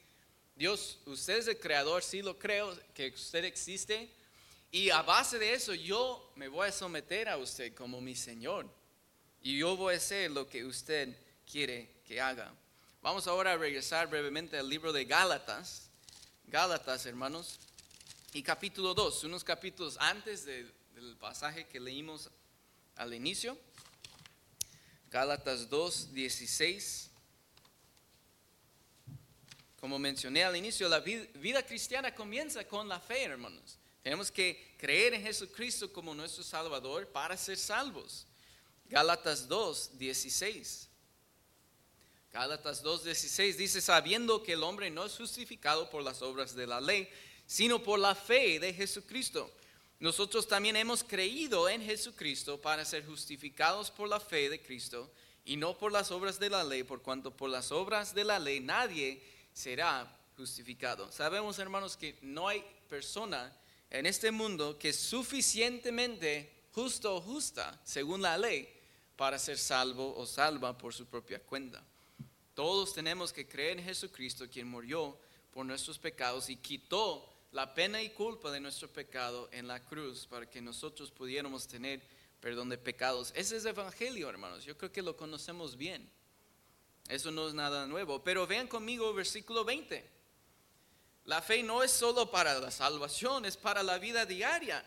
[0.54, 4.10] Dios, usted es el creador, sí lo creo, que usted existe.
[4.70, 8.66] Y a base de eso yo me voy a someter a usted como mi Señor.
[9.42, 11.16] Y yo voy a hacer lo que usted
[11.50, 12.54] quiere que haga.
[13.02, 15.90] Vamos ahora a regresar brevemente al libro de Gálatas.
[16.46, 17.58] Gálatas, hermanos.
[18.32, 20.72] Y capítulo 2, unos capítulos antes del
[21.18, 22.30] pasaje que leímos
[22.96, 23.58] al inicio.
[25.10, 27.10] Gálatas 2, 16.
[29.82, 33.80] Como mencioné al inicio, la vida cristiana comienza con la fe, hermanos.
[34.00, 38.24] Tenemos que creer en Jesucristo como nuestro Salvador para ser salvos.
[38.84, 40.88] Gálatas 2, 16.
[42.32, 46.80] Gálatas 2.16 dice, sabiendo que el hombre no es justificado por las obras de la
[46.80, 47.08] ley,
[47.44, 49.52] sino por la fe de Jesucristo.
[49.98, 55.10] Nosotros también hemos creído en Jesucristo para ser justificados por la fe de Cristo
[55.44, 58.38] y no por las obras de la ley, por cuanto por las obras de la
[58.38, 59.20] ley nadie
[59.52, 61.10] será justificado.
[61.12, 63.54] Sabemos, hermanos, que no hay persona
[63.90, 68.68] en este mundo que es suficientemente justo o justa, según la ley,
[69.16, 71.82] para ser salvo o salva por su propia cuenta.
[72.54, 75.16] Todos tenemos que creer en Jesucristo, quien murió
[75.52, 80.26] por nuestros pecados y quitó la pena y culpa de nuestro pecado en la cruz
[80.26, 82.02] para que nosotros pudiéramos tener
[82.40, 83.32] perdón de pecados.
[83.36, 84.64] Ese es el Evangelio, hermanos.
[84.64, 86.10] Yo creo que lo conocemos bien.
[87.08, 88.22] Eso no es nada nuevo.
[88.22, 90.10] Pero vean conmigo versículo 20.
[91.24, 94.84] La fe no es solo para la salvación, es para la vida diaria.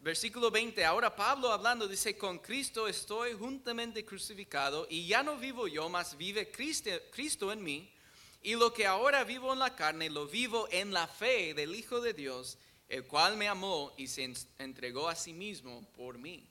[0.00, 5.66] Versículo 20, ahora Pablo hablando dice, con Cristo estoy juntamente crucificado y ya no vivo
[5.66, 7.92] yo, mas vive Cristo, Cristo en mí.
[8.40, 12.00] Y lo que ahora vivo en la carne, lo vivo en la fe del Hijo
[12.00, 12.56] de Dios,
[12.88, 16.48] el cual me amó y se entregó a sí mismo por mí.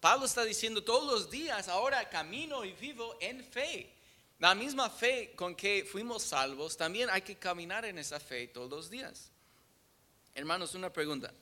[0.00, 3.92] Pablo está diciendo todos los días, ahora camino y vivo en fe.
[4.38, 8.70] La misma fe con que fuimos salvos, también hay que caminar en esa fe todos
[8.70, 9.30] los días.
[10.34, 11.32] Hermanos, una pregunta.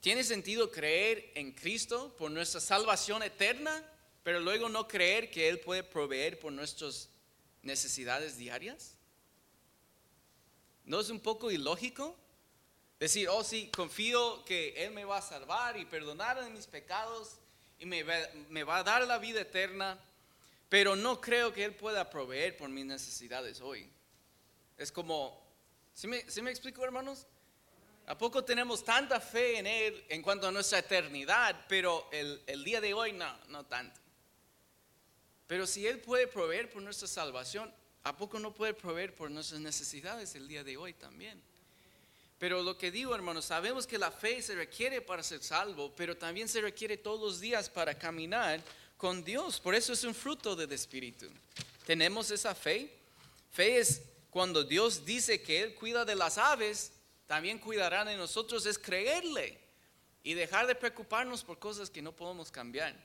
[0.00, 3.82] ¿Tiene sentido creer en Cristo por nuestra salvación eterna,
[4.22, 7.08] pero luego no creer que Él puede proveer por nuestras
[7.62, 8.96] necesidades diarias?
[10.84, 12.14] ¿No es un poco ilógico?
[13.00, 17.38] Decir, oh sí, confío que Él me va a salvar y perdonar mis pecados
[17.78, 19.98] y me va, a dar la vida eterna,
[20.74, 23.88] pero no creo que Él pueda proveer por mis necesidades hoy.
[24.76, 25.40] Es como,
[25.92, 27.28] ¿sí me, ¿sí me explico hermanos?
[28.06, 32.64] ¿A poco tenemos tanta fe en Él en cuanto a nuestra eternidad, pero el, el,
[32.64, 34.00] día de hoy no, no tanto?
[35.46, 39.60] Pero si Él puede proveer por nuestra salvación, ¿a poco no puede proveer por nuestras
[39.60, 41.40] necesidades el día de hoy también?
[42.36, 46.16] Pero lo que digo, hermanos, sabemos que la fe se requiere para ser salvo, pero
[46.16, 48.60] también se requiere todos los días para caminar
[49.04, 49.60] con Dios.
[49.60, 51.26] Por eso es un fruto del Espíritu.
[51.84, 52.90] ¿Tenemos esa fe?
[53.52, 56.90] Fe es cuando Dios dice que Él cuida de las aves,
[57.26, 59.60] también cuidará de nosotros es creerle
[60.22, 62.96] y dejar de preocuparnos por cosas que no podemos cambiar.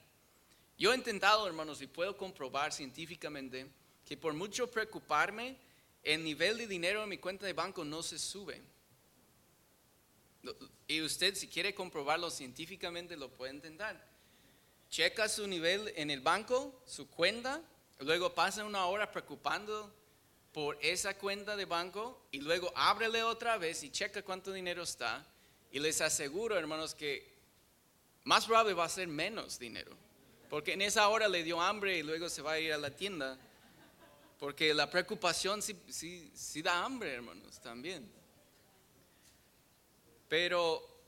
[0.78, 3.68] Yo he intentado, hermanos, y puedo comprobar científicamente
[4.06, 5.58] que por mucho preocuparme,
[6.02, 8.62] el nivel de dinero en mi cuenta de banco no se sube.
[10.88, 14.09] Y usted, si quiere comprobarlo científicamente, lo puede intentar.
[14.90, 17.62] Checa su nivel en el banco, su cuenta,
[18.00, 19.94] luego pasa una hora preocupando
[20.52, 25.26] por esa cuenta de banco y luego ábrele otra vez y checa cuánto dinero está.
[25.72, 27.38] Y les aseguro, hermanos, que
[28.24, 29.96] más probable va a ser menos dinero.
[30.50, 32.90] Porque en esa hora le dio hambre y luego se va a ir a la
[32.90, 33.38] tienda.
[34.40, 38.12] Porque la preocupación sí, sí, sí da hambre, hermanos, también.
[40.28, 40.99] Pero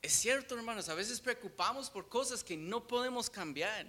[0.00, 3.86] es cierto, hermanos, a veces preocupamos por cosas que no podemos cambiar.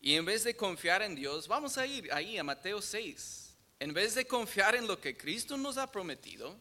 [0.00, 3.42] Y en vez de confiar en Dios, vamos a ir ahí a Mateo 6.
[3.78, 6.56] en vez de confiar en lo que Cristo nos ha prometido,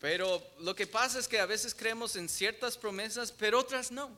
[0.00, 4.10] pero lo que pasa es que a veces creemos en ciertas promesas, pero otras no.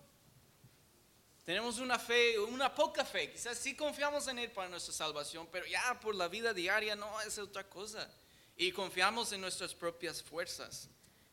[1.44, 3.30] Tenemos una fe, una poca fe.
[3.30, 7.20] Quizás sí confiamos en Él para nuestra salvación, pero ya por la vida diaria no
[7.20, 8.10] es otra cosa.
[8.56, 10.88] Y confiamos en nuestras propias fuerzas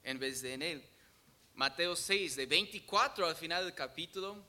[0.05, 0.89] en vez de en Él.
[1.55, 4.41] Mateo 6, de 24 al final del capítulo,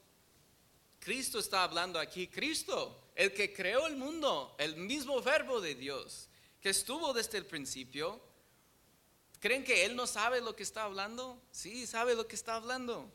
[1.00, 2.28] Cristo está hablando aquí.
[2.28, 6.28] Cristo, el que creó el mundo, el mismo verbo de Dios,
[6.60, 8.20] que estuvo desde el principio.
[9.40, 11.40] ¿Creen que Él no sabe lo que está hablando?
[11.50, 13.10] Sí, sabe lo que está hablando.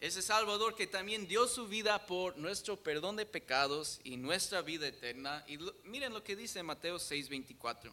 [0.00, 4.86] Ese Salvador que también dio su vida por nuestro perdón de pecados y nuestra vida
[4.86, 5.42] eterna.
[5.48, 7.90] Y miren lo que dice Mateo 6:24.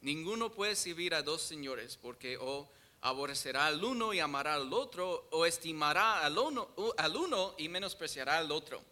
[0.00, 2.68] Ninguno puede servir a dos señores porque o
[3.00, 8.38] aborrecerá al uno y amará al otro, o estimará al uno, al uno y menospreciará
[8.38, 8.82] al otro.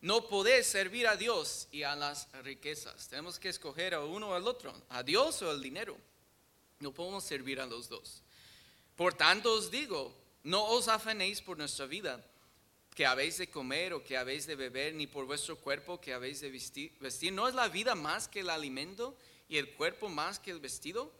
[0.00, 3.08] No podés servir a Dios y a las riquezas.
[3.08, 5.96] Tenemos que escoger a uno o al otro, a Dios o al dinero.
[6.80, 8.22] No podemos servir a los dos.
[8.96, 12.22] Por tanto os digo, no os afanéis por nuestra vida,
[12.94, 16.42] que habéis de comer o que habéis de beber, ni por vuestro cuerpo que habéis
[16.42, 16.92] de vestir.
[17.32, 19.16] ¿No es la vida más que el alimento
[19.48, 21.12] y el cuerpo más que el vestido?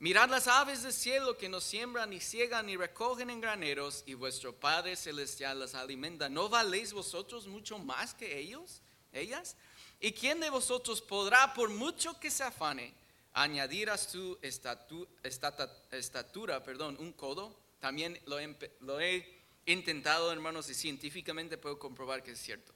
[0.00, 4.14] Mirad las aves del cielo que no siembran, ni ciegan, ni recogen en graneros, y
[4.14, 6.28] vuestro Padre Celestial las alimenta.
[6.28, 9.56] ¿No valéis vosotros mucho más que ellos, ellas?
[10.00, 12.92] ¿Y quién de vosotros podrá, por mucho que se afane,
[13.32, 17.56] añadir a su estatura, perdón, un codo?
[17.80, 22.74] También lo he, intentado, hermanos, y científicamente puedo comprobar que es cierto.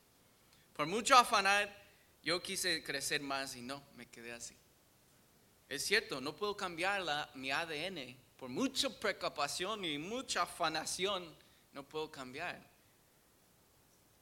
[0.73, 1.77] Por mucho afanar,
[2.23, 4.57] yo quise crecer más y no, me quedé así.
[5.69, 8.17] Es cierto, no puedo cambiar la, mi ADN.
[8.37, 11.35] Por mucha preocupación y mucha afanación,
[11.73, 12.61] no puedo cambiar.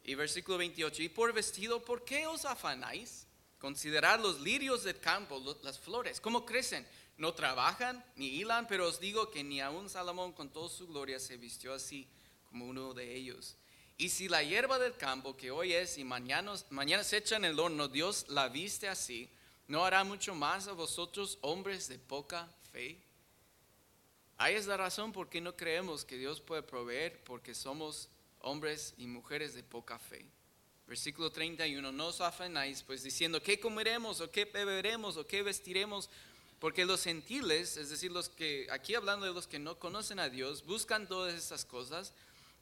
[0.02, 3.26] Y versículo 28, y por vestido, ¿por qué os afanáis?
[3.58, 6.86] Considerad los lirios del campo, las flores, ¿cómo crecen?
[7.18, 11.18] no trabajan ni hilan, pero os digo que ni aun Salomón con toda su gloria
[11.18, 12.06] se vistió así
[12.48, 13.56] como uno de ellos.
[13.96, 17.46] Y si la hierba del campo que hoy es y mañana, mañana se echa en
[17.46, 19.30] el horno, Dios la viste así,
[19.68, 23.00] ¿no hará mucho más a vosotros hombres de poca fe?
[24.38, 28.08] Ahí es la razón por qué no creemos que Dios puede proveer, porque somos
[28.40, 30.26] hombres y mujeres de poca fe.
[30.86, 36.08] Versículo 31, no os afanáis, pues diciendo, ¿qué comeremos o qué beberemos o qué vestiremos?
[36.60, 40.28] Porque los gentiles, es decir, los que, aquí hablando de los que no conocen a
[40.28, 42.12] Dios, buscan todas estas cosas,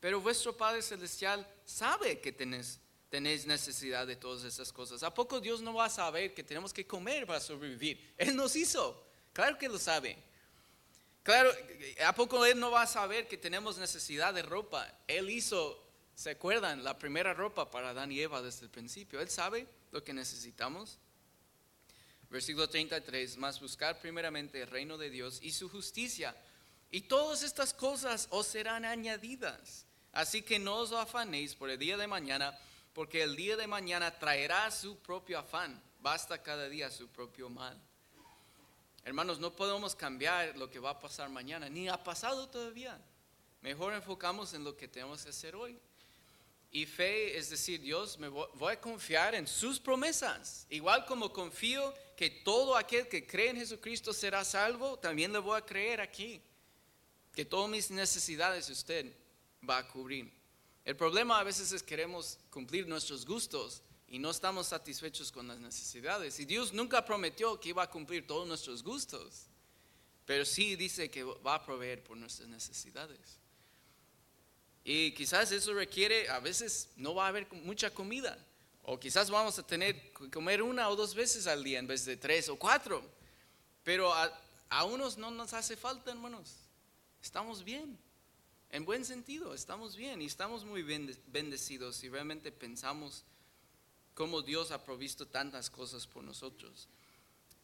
[0.00, 2.78] pero vuestro Padre Celestial sabe que tenéis,
[3.14, 5.04] tenéis necesidad de todas estas cosas.
[5.04, 8.12] ¿A poco Dios no va a saber que tenemos que comer para sobrevivir?
[8.18, 10.18] Él nos hizo, claro que lo sabe.
[11.22, 11.48] Claro,
[12.04, 14.92] ¿a poco Él no va a saber que tenemos necesidad de ropa?
[15.06, 15.80] Él hizo,
[16.16, 16.82] ¿se acuerdan?
[16.82, 19.20] La primera ropa para Adán y Eva desde el principio.
[19.20, 20.98] Él sabe lo que necesitamos.
[22.30, 26.34] Versículo 33, más buscar primeramente el reino de Dios y su justicia.
[26.90, 29.86] Y todas estas cosas os serán añadidas.
[30.10, 32.58] Así que no os afanéis por el día de mañana,
[32.94, 35.82] porque el día de mañana traerá su propio afán.
[36.00, 37.78] Basta cada día su propio mal.
[39.04, 42.98] Hermanos, no podemos cambiar lo que va a pasar mañana, ni ha pasado todavía.
[43.60, 45.78] Mejor enfocamos en lo que tenemos que hacer hoy.
[46.70, 50.66] Y fe es decir, Dios, me voy a confiar en sus promesas.
[50.70, 55.58] Igual como confío que todo aquel que cree en Jesucristo será salvo, también le voy
[55.58, 56.40] a creer aquí.
[57.34, 59.12] Que todas mis necesidades usted
[59.68, 60.43] va a cubrir.
[60.84, 65.48] El problema a veces es que queremos cumplir nuestros gustos y no estamos satisfechos con
[65.48, 66.38] las necesidades.
[66.38, 69.46] Y Dios nunca prometió que iba a cumplir todos nuestros gustos,
[70.26, 73.38] pero sí dice que va a proveer por nuestras necesidades.
[74.84, 78.38] Y quizás eso requiere, a veces no va a haber mucha comida.
[78.82, 82.04] O quizás vamos a tener que comer una o dos veces al día en vez
[82.04, 83.02] de tres o cuatro.
[83.82, 86.54] Pero a, unos no nos hace falta, hermanos.
[87.22, 87.98] Estamos bien.
[88.74, 93.22] En buen sentido, estamos bien y estamos muy bendecidos y realmente pensamos
[94.14, 96.88] cómo Dios ha provisto tantas cosas por nosotros.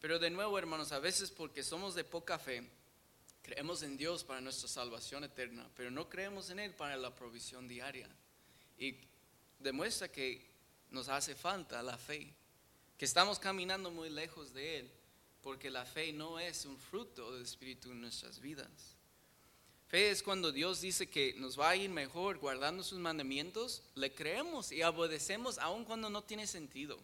[0.01, 2.64] Pero de nuevo, hermanos, a veces porque somos de poca fe,
[3.43, 7.66] Creemos en Dios para nuestra salvación eterna, pero no creemos en Él para la provisión
[7.66, 8.09] diaria.
[8.78, 8.95] Y
[9.59, 10.49] demuestra que
[10.91, 12.32] nos hace falta la fe,
[12.97, 14.93] que estamos caminando muy lejos de Él,
[15.43, 18.99] porque la fe no es un fruto del Espíritu en nuestras vidas.
[19.91, 24.14] Fe es cuando Dios dice que nos va a ir mejor guardando sus mandamientos, le
[24.14, 26.99] creemos y obedecemos aun cuando no tiene sentido.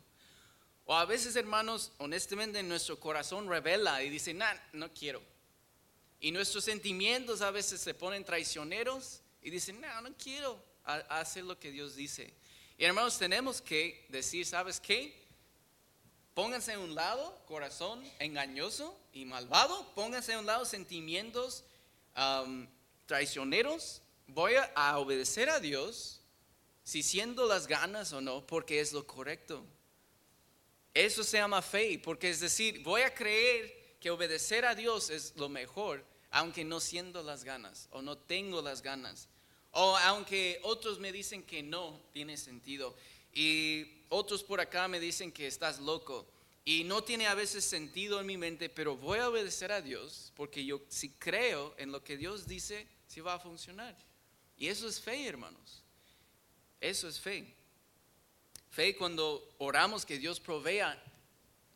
[0.84, 5.20] O a veces, hermanos, honestamente nuestro corazón revela y dice, nah, no quiero
[6.20, 11.58] y nuestros sentimientos a veces se ponen traicioneros y dicen, no, no quiero hacer lo
[11.58, 12.32] que Dios dice.
[12.78, 15.24] Y hermanos, tenemos que decir, ¿sabes qué?
[16.34, 21.64] pónganse a un lado corazón engañoso y malvado, pónganse a un lado sentimientos
[23.06, 24.02] traicioneros.
[24.26, 26.20] Voy a, obedecer a Dios,
[26.82, 29.64] si siendo las ganas o no, porque es lo correcto.
[30.92, 35.34] Eso se llama fe, porque es decir, voy a creer que obedecer a Dios es
[35.36, 39.28] lo mejor, aunque no siendo las ganas o no tengo las ganas.
[39.72, 42.96] O aunque otros me dicen que no tiene sentido.
[43.32, 46.26] Y otros por acá me dicen que estás loco.
[46.64, 50.32] Y no tiene a veces sentido en mi mente, pero voy a obedecer a Dios
[50.34, 53.94] porque yo si creo en lo que Dios dice, sí va a funcionar.
[54.56, 55.82] Y eso es fe, hermanos.
[56.80, 57.54] Eso es fe.
[58.70, 61.02] Fe cuando oramos que Dios provea,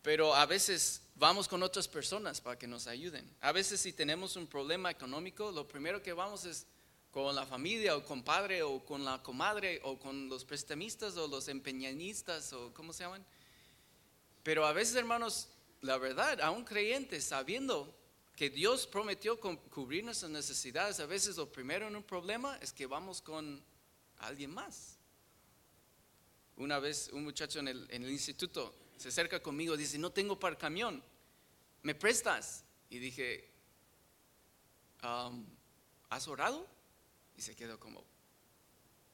[0.02, 3.28] pero a veces vamos con otras personas para que nos ayuden.
[3.40, 6.66] A veces si tenemos un problema económico, lo primero que vamos es
[7.10, 11.26] con la familia o con padre o con la comadre o con los prestamistas o
[11.26, 13.24] los empeñanistas o ¿cómo se llaman?
[14.42, 15.48] Pero a veces, hermanos,
[15.82, 17.94] la verdad, a un creyente sabiendo
[18.36, 22.72] que Dios prometió cu- cubrir nuestras necesidades, a veces lo primero en un problema es
[22.72, 23.62] que vamos con
[24.18, 24.96] alguien más.
[26.56, 30.10] Una vez un muchacho en el, en el instituto se acerca conmigo y dice, no
[30.10, 31.02] tengo para el camión,
[31.82, 32.64] ¿me prestas?
[32.90, 33.48] Y dije,
[35.02, 35.44] "Um,
[36.10, 36.66] ¿has orado?
[37.36, 38.04] Y se quedó como,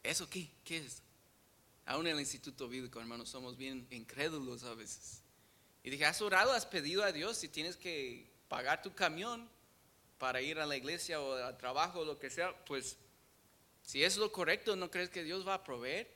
[0.02, 0.50] ¿eso qué?
[0.64, 1.02] ¿Qué es?
[1.84, 5.20] Aún en el instituto bíblico, hermanos, somos bien incrédulos a veces.
[5.84, 6.52] Y dije, ¿has orado?
[6.52, 9.48] ¿Has pedido a Dios si tienes que pagar tu camión
[10.18, 12.56] para ir a la iglesia o al trabajo o lo que sea?
[12.64, 12.96] Pues,
[13.82, 16.08] si es lo correcto, ¿no crees que Dios va a proveer?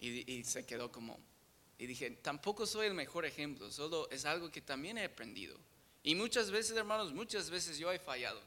[0.00, 1.18] Y, y se quedó como,
[1.78, 5.58] y dije, tampoco soy el mejor ejemplo, solo es algo que también he aprendido.
[6.02, 8.40] Y muchas veces, hermanos, muchas veces yo he fallado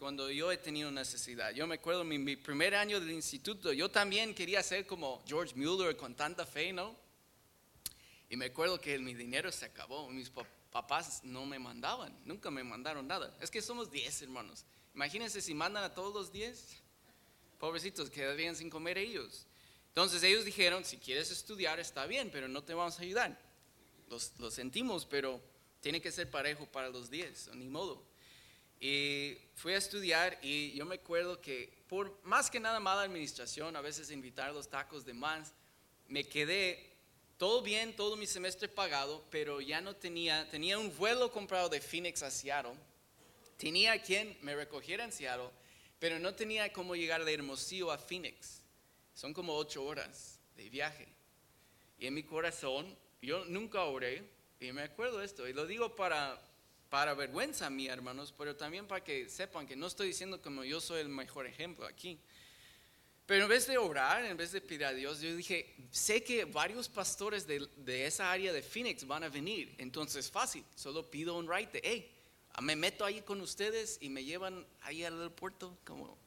[0.00, 1.52] cuando yo he tenido necesidad.
[1.52, 5.54] Yo me acuerdo mi, mi primer año del instituto, yo también quería ser como George
[5.54, 6.96] Mueller con tanta fe, ¿no?
[8.30, 10.30] Y me acuerdo que mi dinero se acabó, mis
[10.70, 13.36] papás no me mandaban, nunca me mandaron nada.
[13.40, 14.64] Es que somos 10 hermanos.
[14.94, 16.76] Imagínense si mandan a todos los 10,
[17.58, 19.46] pobrecitos, quedarían sin comer ellos.
[19.88, 23.38] Entonces ellos dijeron, si quieres estudiar está bien, pero no te vamos a ayudar.
[24.08, 25.40] Los- lo sentimos, pero
[25.80, 28.02] tiene que ser parejo para los 10, ni modo.
[28.80, 33.76] Y fui a estudiar y yo me acuerdo que por más que nada mala administración,
[33.76, 35.52] a veces invitar los tacos de más,
[36.08, 36.89] me quedé
[37.40, 41.80] todo bien, todo mi semestre pagado, pero ya no tenía, tenía un vuelo comprado de
[41.80, 42.74] Phoenix a Seattle,
[43.56, 45.48] tenía quien me recogiera en Seattle,
[45.98, 48.60] pero no tenía cómo llegar de Hermosillo a Phoenix.
[49.14, 51.08] Son como ocho horas de viaje.
[51.98, 54.22] Y en mi corazón, yo nunca oré,
[54.60, 56.38] y me acuerdo esto, y lo digo para,
[56.90, 60.78] para vergüenza mí, hermanos, pero también para que sepan que no estoy diciendo como yo
[60.78, 62.20] soy el mejor ejemplo aquí.
[63.30, 66.46] Pero en vez de orar, en vez de pedir a Dios, yo dije, sé que
[66.46, 71.36] varios pastores de, de esa área de Phoenix van a venir, entonces fácil, solo pido
[71.36, 72.12] un ride de, hey,
[72.60, 76.18] me meto ahí con ustedes y me llevan ahí al aeropuerto, como,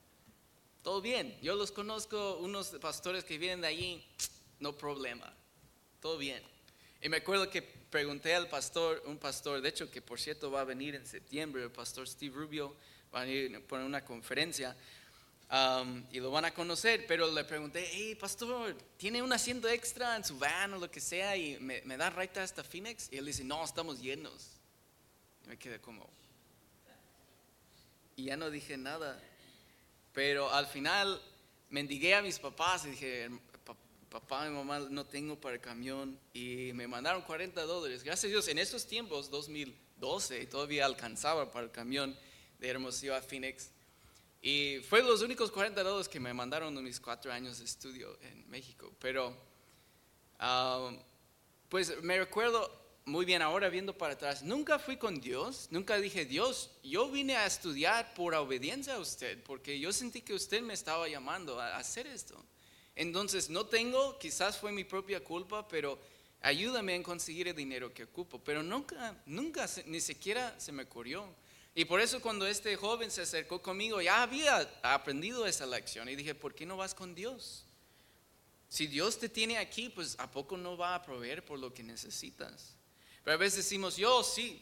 [0.81, 4.07] todo bien, yo los conozco, unos pastores que vienen de allí,
[4.61, 5.35] no problema,
[5.99, 6.41] todo bien.
[7.01, 10.61] Y me acuerdo que pregunté al pastor, un pastor, de hecho que por cierto va
[10.61, 12.77] a venir en septiembre, el pastor Steve Rubio,
[13.13, 14.73] va a venir por una conferencia
[15.53, 20.15] um, y lo van a conocer, pero le pregunté, hey pastor, ¿tiene un asiento extra
[20.15, 23.07] en su van o lo que sea y me, me da raita hasta Phoenix?
[23.11, 24.49] Y él dice, no, estamos llenos.
[25.45, 26.09] Y me quedé como,
[28.15, 29.21] y ya no dije nada.
[30.13, 31.19] Pero al final
[31.69, 33.29] mendigué a mis papás y dije,
[33.65, 33.75] "Pa-
[34.09, 36.19] papá y mamá, no tengo para el camión.
[36.33, 38.03] Y me mandaron 40 dólares.
[38.03, 42.15] Gracias a Dios, en esos tiempos, 2012, todavía alcanzaba para el camión
[42.59, 43.69] de Hermosillo a Phoenix.
[44.45, 48.19] Y fue los únicos 40 dólares que me mandaron en mis cuatro años de estudio
[48.21, 48.91] en México.
[48.99, 49.33] Pero,
[50.37, 50.91] ah,
[51.69, 52.69] pues me recuerdo
[53.05, 57.37] muy bien ahora viendo para atrás, nunca fui con Dios, nunca dije, Dios, yo vine
[57.37, 61.77] a estudiar por obediencia a usted, porque yo sentí que usted me estaba llamando a
[61.77, 62.35] hacer esto.
[62.97, 65.97] Entonces, no tengo, quizás fue mi propia culpa, pero
[66.41, 68.39] ayúdame en conseguir el dinero que ocupo.
[68.43, 71.25] Pero nunca, nunca, ni siquiera se me ocurrió.
[71.75, 76.15] Y por eso cuando este joven se acercó conmigo, ya había aprendido esa lección y
[76.15, 77.65] dije, ¿por qué no vas con Dios?
[78.69, 81.83] Si Dios te tiene aquí, pues ¿a poco no va a proveer por lo que
[81.83, 82.75] necesitas?
[83.23, 84.61] Pero a veces decimos, yo sí,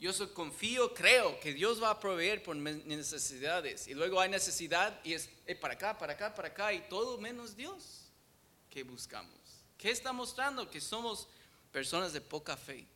[0.00, 3.86] yo so- confío, creo que Dios va a proveer por mis necesidades.
[3.86, 7.18] Y luego hay necesidad y es eh, para acá, para acá, para acá y todo
[7.18, 8.08] menos Dios.
[8.68, 9.36] ¿Qué buscamos?
[9.78, 10.68] ¿Qué está mostrando?
[10.70, 11.28] Que somos
[11.70, 12.86] personas de poca fe.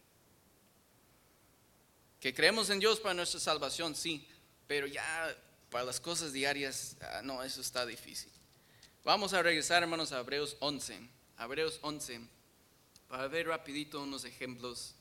[2.27, 4.27] Que creemos en Dios para nuestra salvación, sí,
[4.66, 5.39] pero ya
[5.70, 8.33] para las cosas diarias, ah, no, eso está difícil.
[9.05, 11.09] Vamos a regresar, hermanos, a Hebreos 11.
[11.39, 12.22] Hebreos 11.
[13.07, 14.97] para ver rapidito unos ejemplos.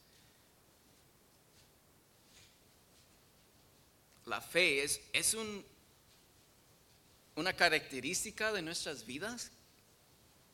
[4.27, 5.65] La fe es, es un,
[7.35, 9.49] una característica de nuestras vidas,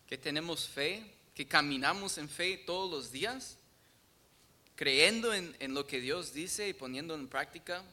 [0.08, 1.04] que tenemos fe,
[1.36, 3.58] que caminamos en fe todos los días,
[4.82, 7.84] creyendo en, en lo que Dios dice y poniendo en práctica.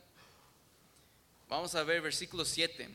[1.47, 2.89] Vamos a ver versículo 7.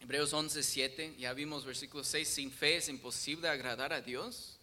[0.00, 1.16] Hebreos 11, 7.
[1.18, 2.26] Ya vimos versículo 6.
[2.26, 4.56] Sin fe es imposible agradar a Dios.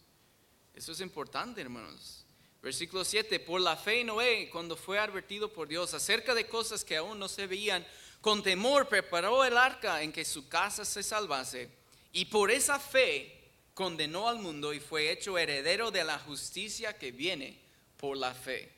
[0.73, 2.25] Eso es importante, hermanos.
[2.63, 3.39] Versículo 7.
[3.39, 7.27] Por la fe Noé, cuando fue advertido por Dios acerca de cosas que aún no
[7.27, 7.85] se veían,
[8.19, 11.69] con temor preparó el arca en que su casa se salvase.
[12.13, 13.31] Y por esa fe
[13.75, 17.68] condenó al mundo y fue hecho heredero de la justicia que viene
[17.99, 18.71] por la fe.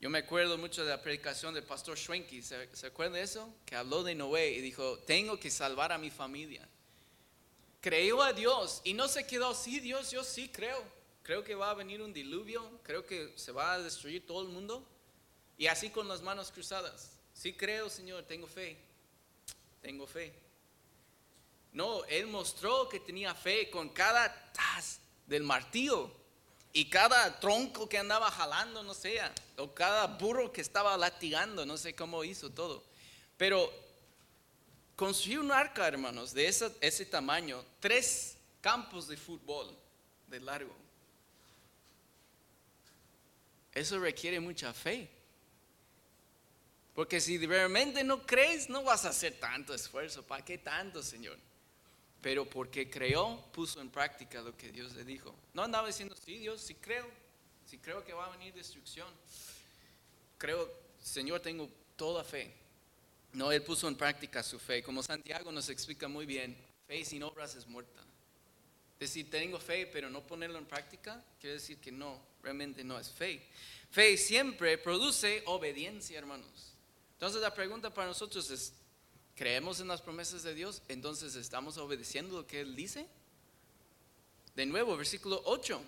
[0.00, 3.54] Yo me acuerdo mucho de la predicación del pastor Schwenke, ¿se, ¿se de eso?
[3.64, 6.66] Que habló de Noé y dijo, tengo que salvar a mi familia.
[7.80, 10.82] Creyó a Dios y no se quedó, sí Dios, yo sí creo.
[11.22, 14.48] Creo que va a venir un diluvio, creo que se va a destruir todo el
[14.48, 14.84] mundo.
[15.56, 17.12] Y así con las manos cruzadas.
[17.34, 18.76] Sí creo, Señor, tengo fe.
[19.80, 20.32] Tengo fe.
[21.72, 26.19] No, él mostró que tenía fe con cada taz del martillo
[26.72, 29.20] y cada tronco que andaba jalando, no sé,
[29.56, 32.84] o cada burro que estaba latigando, no sé cómo hizo todo.
[33.36, 33.72] Pero
[34.94, 39.76] construir un arca, hermanos, de ese, ese tamaño, tres campos de fútbol
[40.28, 40.74] de largo,
[43.74, 45.08] eso requiere mucha fe.
[46.94, 50.22] Porque si realmente no crees, no vas a hacer tanto esfuerzo.
[50.22, 51.38] ¿Para qué tanto, Señor?
[52.20, 55.34] Pero porque creó, puso en práctica lo que Dios le dijo.
[55.54, 57.06] No andaba diciendo, sí, Dios, sí creo.
[57.66, 59.08] Sí creo que va a venir destrucción.
[60.36, 62.52] Creo, Señor, tengo toda fe.
[63.32, 64.82] No, Él puso en práctica su fe.
[64.82, 66.56] Como Santiago nos explica muy bien,
[66.86, 68.02] fe sin obras es muerta.
[68.98, 73.08] Decir, tengo fe, pero no ponerlo en práctica, quiere decir que no, realmente no es
[73.08, 73.46] fe.
[73.90, 76.74] Fe siempre produce obediencia, hermanos.
[77.12, 78.74] Entonces la pregunta para nosotros es,
[79.34, 80.82] ¿creemos en las promesas de Dios?
[80.88, 83.06] Entonces estamos obedeciendo lo que Él dice.
[84.54, 85.80] De nuevo, versículo 8.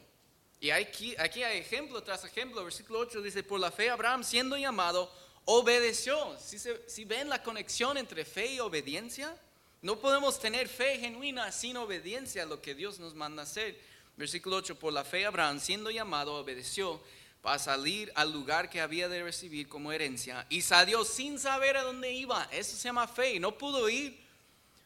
[0.61, 2.65] Y aquí, aquí hay ejemplo tras ejemplo.
[2.65, 5.13] Versículo 8 dice, por la fe Abraham siendo llamado,
[5.45, 6.39] obedeció.
[6.39, 9.37] Si, si ven la conexión entre fe y obediencia,
[9.83, 13.77] no podemos tener fe genuina sin obediencia a lo que Dios nos manda hacer.
[14.17, 17.01] Versículo 8, por la fe Abraham, siendo llamado, obedeció
[17.43, 21.83] para salir al lugar que había de recibir como herencia y salió sin saber a
[21.83, 22.49] dónde iba.
[22.53, 23.39] Eso se llama fe.
[23.41, 24.19] No pudo ir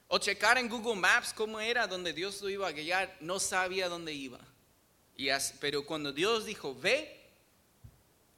[0.08, 3.14] o checar en Google Maps cómo era donde Dios lo iba a guiar.
[3.20, 4.40] No sabía dónde iba.
[5.16, 5.28] Y
[5.60, 7.22] pero cuando Dios dijo, ve,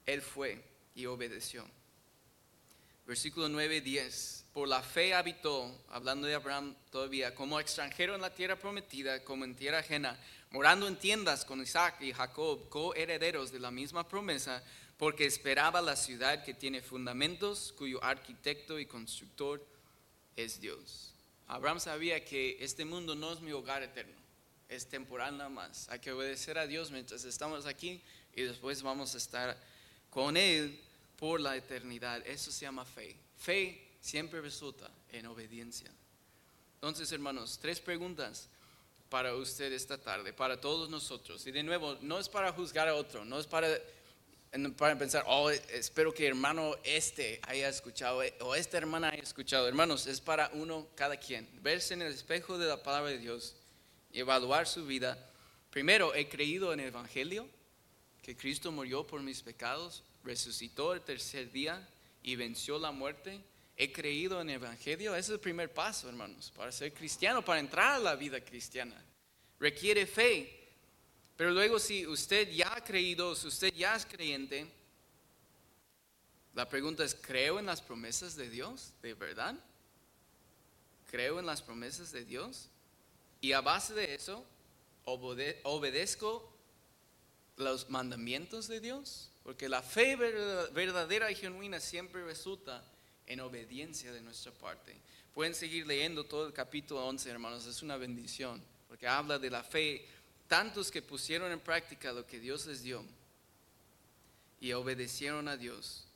[0.05, 0.65] él fue
[0.97, 1.65] y obedeció.
[3.07, 4.47] Versículo 9, 10.
[4.53, 9.45] Por la fe habitó, hablando de Abraham todavía, como extranjero en la tierra prometida, como
[9.45, 10.19] en tierra ajena,
[10.51, 14.63] morando en tiendas con Isaac y Jacob, coherederos de la misma promesa,
[14.97, 19.65] porque esperaba la ciudad que tiene fundamentos, cuyo arquitecto y constructor
[20.37, 21.15] es Dios.
[21.47, 24.17] Abraham sabía que este mundo no es mi hogar eterno,
[24.69, 25.89] es temporal nada más.
[25.89, 28.03] Hay que obedecer a Dios mientras estamos aquí
[28.35, 29.57] y después vamos a estar
[30.11, 30.79] con Él
[31.19, 32.27] por la eternidad.
[32.27, 33.17] Eso se llama fe.
[33.37, 35.91] Fe siempre resulta en obediencia.
[36.75, 38.49] Entonces, hermanos, tres preguntas
[39.09, 41.47] para usted esta tarde, para todos nosotros.
[41.47, 43.69] Y de nuevo, no es para juzgar a otro, no es para,
[44.77, 49.67] para pensar, oh, espero que hermano este haya escuchado o esta hermana haya escuchado.
[49.67, 51.49] Hermanos, es para uno, cada quien.
[51.63, 53.57] Verse en el espejo de la palabra de Dios
[54.13, 55.19] y evaluar su vida.
[55.71, 57.49] Primero, he creído en el Evangelio,
[58.23, 61.89] que Cristo murió por mis pecados, resucitó el tercer día
[62.23, 63.41] y venció la muerte.
[63.81, 65.15] He creído en el Evangelio.
[65.15, 69.01] Ese es el primer paso, hermanos, para ser cristiano, para entrar a la vida cristiana.
[69.61, 70.53] Requiere fe.
[71.37, 74.67] Pero luego si usted ya ha creído, si usted ya es creyente,
[76.55, 78.93] la pregunta es, ¿creo en las promesas de Dios?
[79.01, 79.55] ¿De verdad?
[81.09, 82.69] ¿Creo en las promesas de Dios?
[83.41, 84.45] Y a base de eso,
[85.05, 86.53] obedezco
[87.57, 89.31] los mandamientos de Dios.
[89.45, 92.85] Porque la fe verdadera y genuina siempre resulta
[93.29, 94.97] en obediencia de nuestra parte.
[95.35, 99.63] Pueden seguir leyendo todo el capítulo 11, hermanos, es una bendición, porque habla de la
[99.63, 100.05] fe,
[100.49, 103.05] tantos que pusieron en práctica lo que Dios les dio
[104.61, 106.07] y obedecieron a Dios.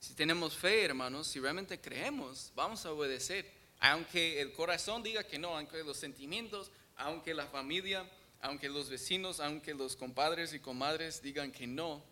[0.00, 3.48] Si tenemos fe, hermanos, si realmente creemos, vamos a obedecer,
[3.78, 8.10] aunque el corazón diga que no, aunque los sentimientos, aunque la familia,
[8.40, 12.02] aunque los vecinos, aunque los compadres y comadres digan que no,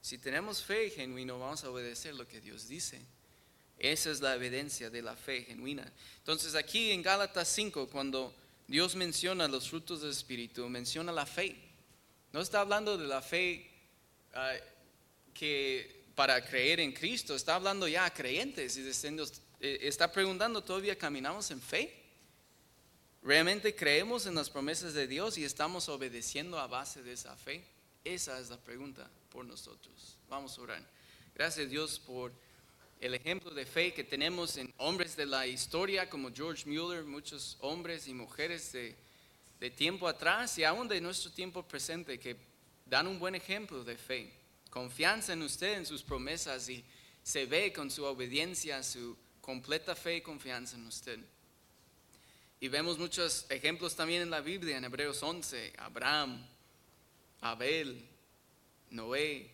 [0.00, 3.00] si tenemos fe genuina, vamos a obedecer lo que Dios dice.
[3.78, 5.90] Esa es la evidencia de la fe genuina.
[6.18, 8.34] Entonces aquí en Gálatas 5, cuando
[8.66, 11.56] Dios menciona los frutos del Espíritu, menciona la fe.
[12.32, 13.70] No está hablando de la fe
[14.34, 14.54] ah,
[15.32, 19.24] que para creer en Cristo, está hablando ya a creyentes y diciendo,
[19.60, 21.94] eh, está preguntando, ¿todavía caminamos en fe?
[23.22, 27.64] ¿Realmente creemos en las promesas de Dios y estamos obedeciendo a base de esa fe?
[28.04, 30.16] Esa es la pregunta por nosotros.
[30.28, 30.82] Vamos a orar.
[31.34, 32.32] Gracias Dios por
[33.00, 37.56] el ejemplo de fe que tenemos en hombres de la historia como George Mueller, muchos
[37.60, 38.96] hombres y mujeres de,
[39.60, 42.36] de tiempo atrás y aún de nuestro tiempo presente que
[42.86, 44.32] dan un buen ejemplo de fe.
[44.70, 46.84] Confianza en usted, en sus promesas y
[47.22, 51.18] se ve con su obediencia, su completa fe y confianza en usted.
[52.60, 56.44] Y vemos muchos ejemplos también en la Biblia, en Hebreos 11, Abraham,
[57.40, 58.04] Abel,
[58.90, 59.48] Noé,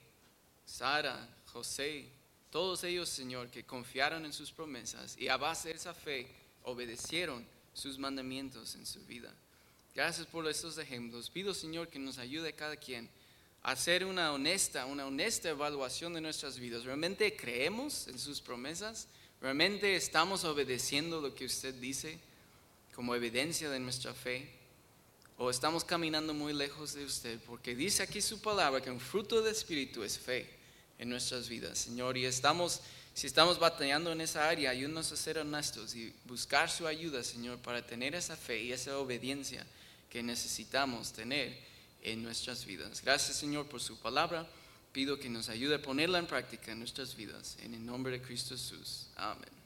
[0.65, 2.09] Sara, José,
[2.55, 6.29] todos ellos, Señor, que confiaron en sus promesas y a base de esa fe
[6.63, 9.35] obedecieron sus mandamientos en su vida.
[9.93, 11.31] Gracias por estos ejemplos.
[11.31, 13.11] Pido, Señor, que nos ayude cada quien
[13.65, 16.85] a hacer una honesta, una honesta evaluación de nuestras vidas.
[16.85, 19.09] ¿Realmente creemos en sus promesas?
[19.41, 22.21] ¿Realmente estamos obedeciendo lo que usted dice
[22.95, 24.49] como evidencia de nuestra fe?
[25.39, 27.41] ¿O estamos caminando muy lejos de usted?
[27.49, 30.63] Porque dice aquí su palabra que un fruto del Espíritu es fe
[31.05, 32.19] en nuestras vidas, Señor.
[32.19, 32.81] Y estamos,
[33.15, 37.59] si estamos batallando en esa área, ayúdanos a ser honestos y buscar su ayuda, Señor,
[37.59, 39.65] para tener esa fe y esa obediencia
[40.11, 41.57] que necesitamos tener
[42.03, 43.03] en nuestras vidas.
[43.03, 44.47] Gracias, Señor, por su palabra.
[44.93, 47.57] Pido que nos ayude a ponerla en práctica en nuestras vidas.
[47.63, 49.07] En el nombre de Cristo Jesús.
[49.17, 49.64] Amén.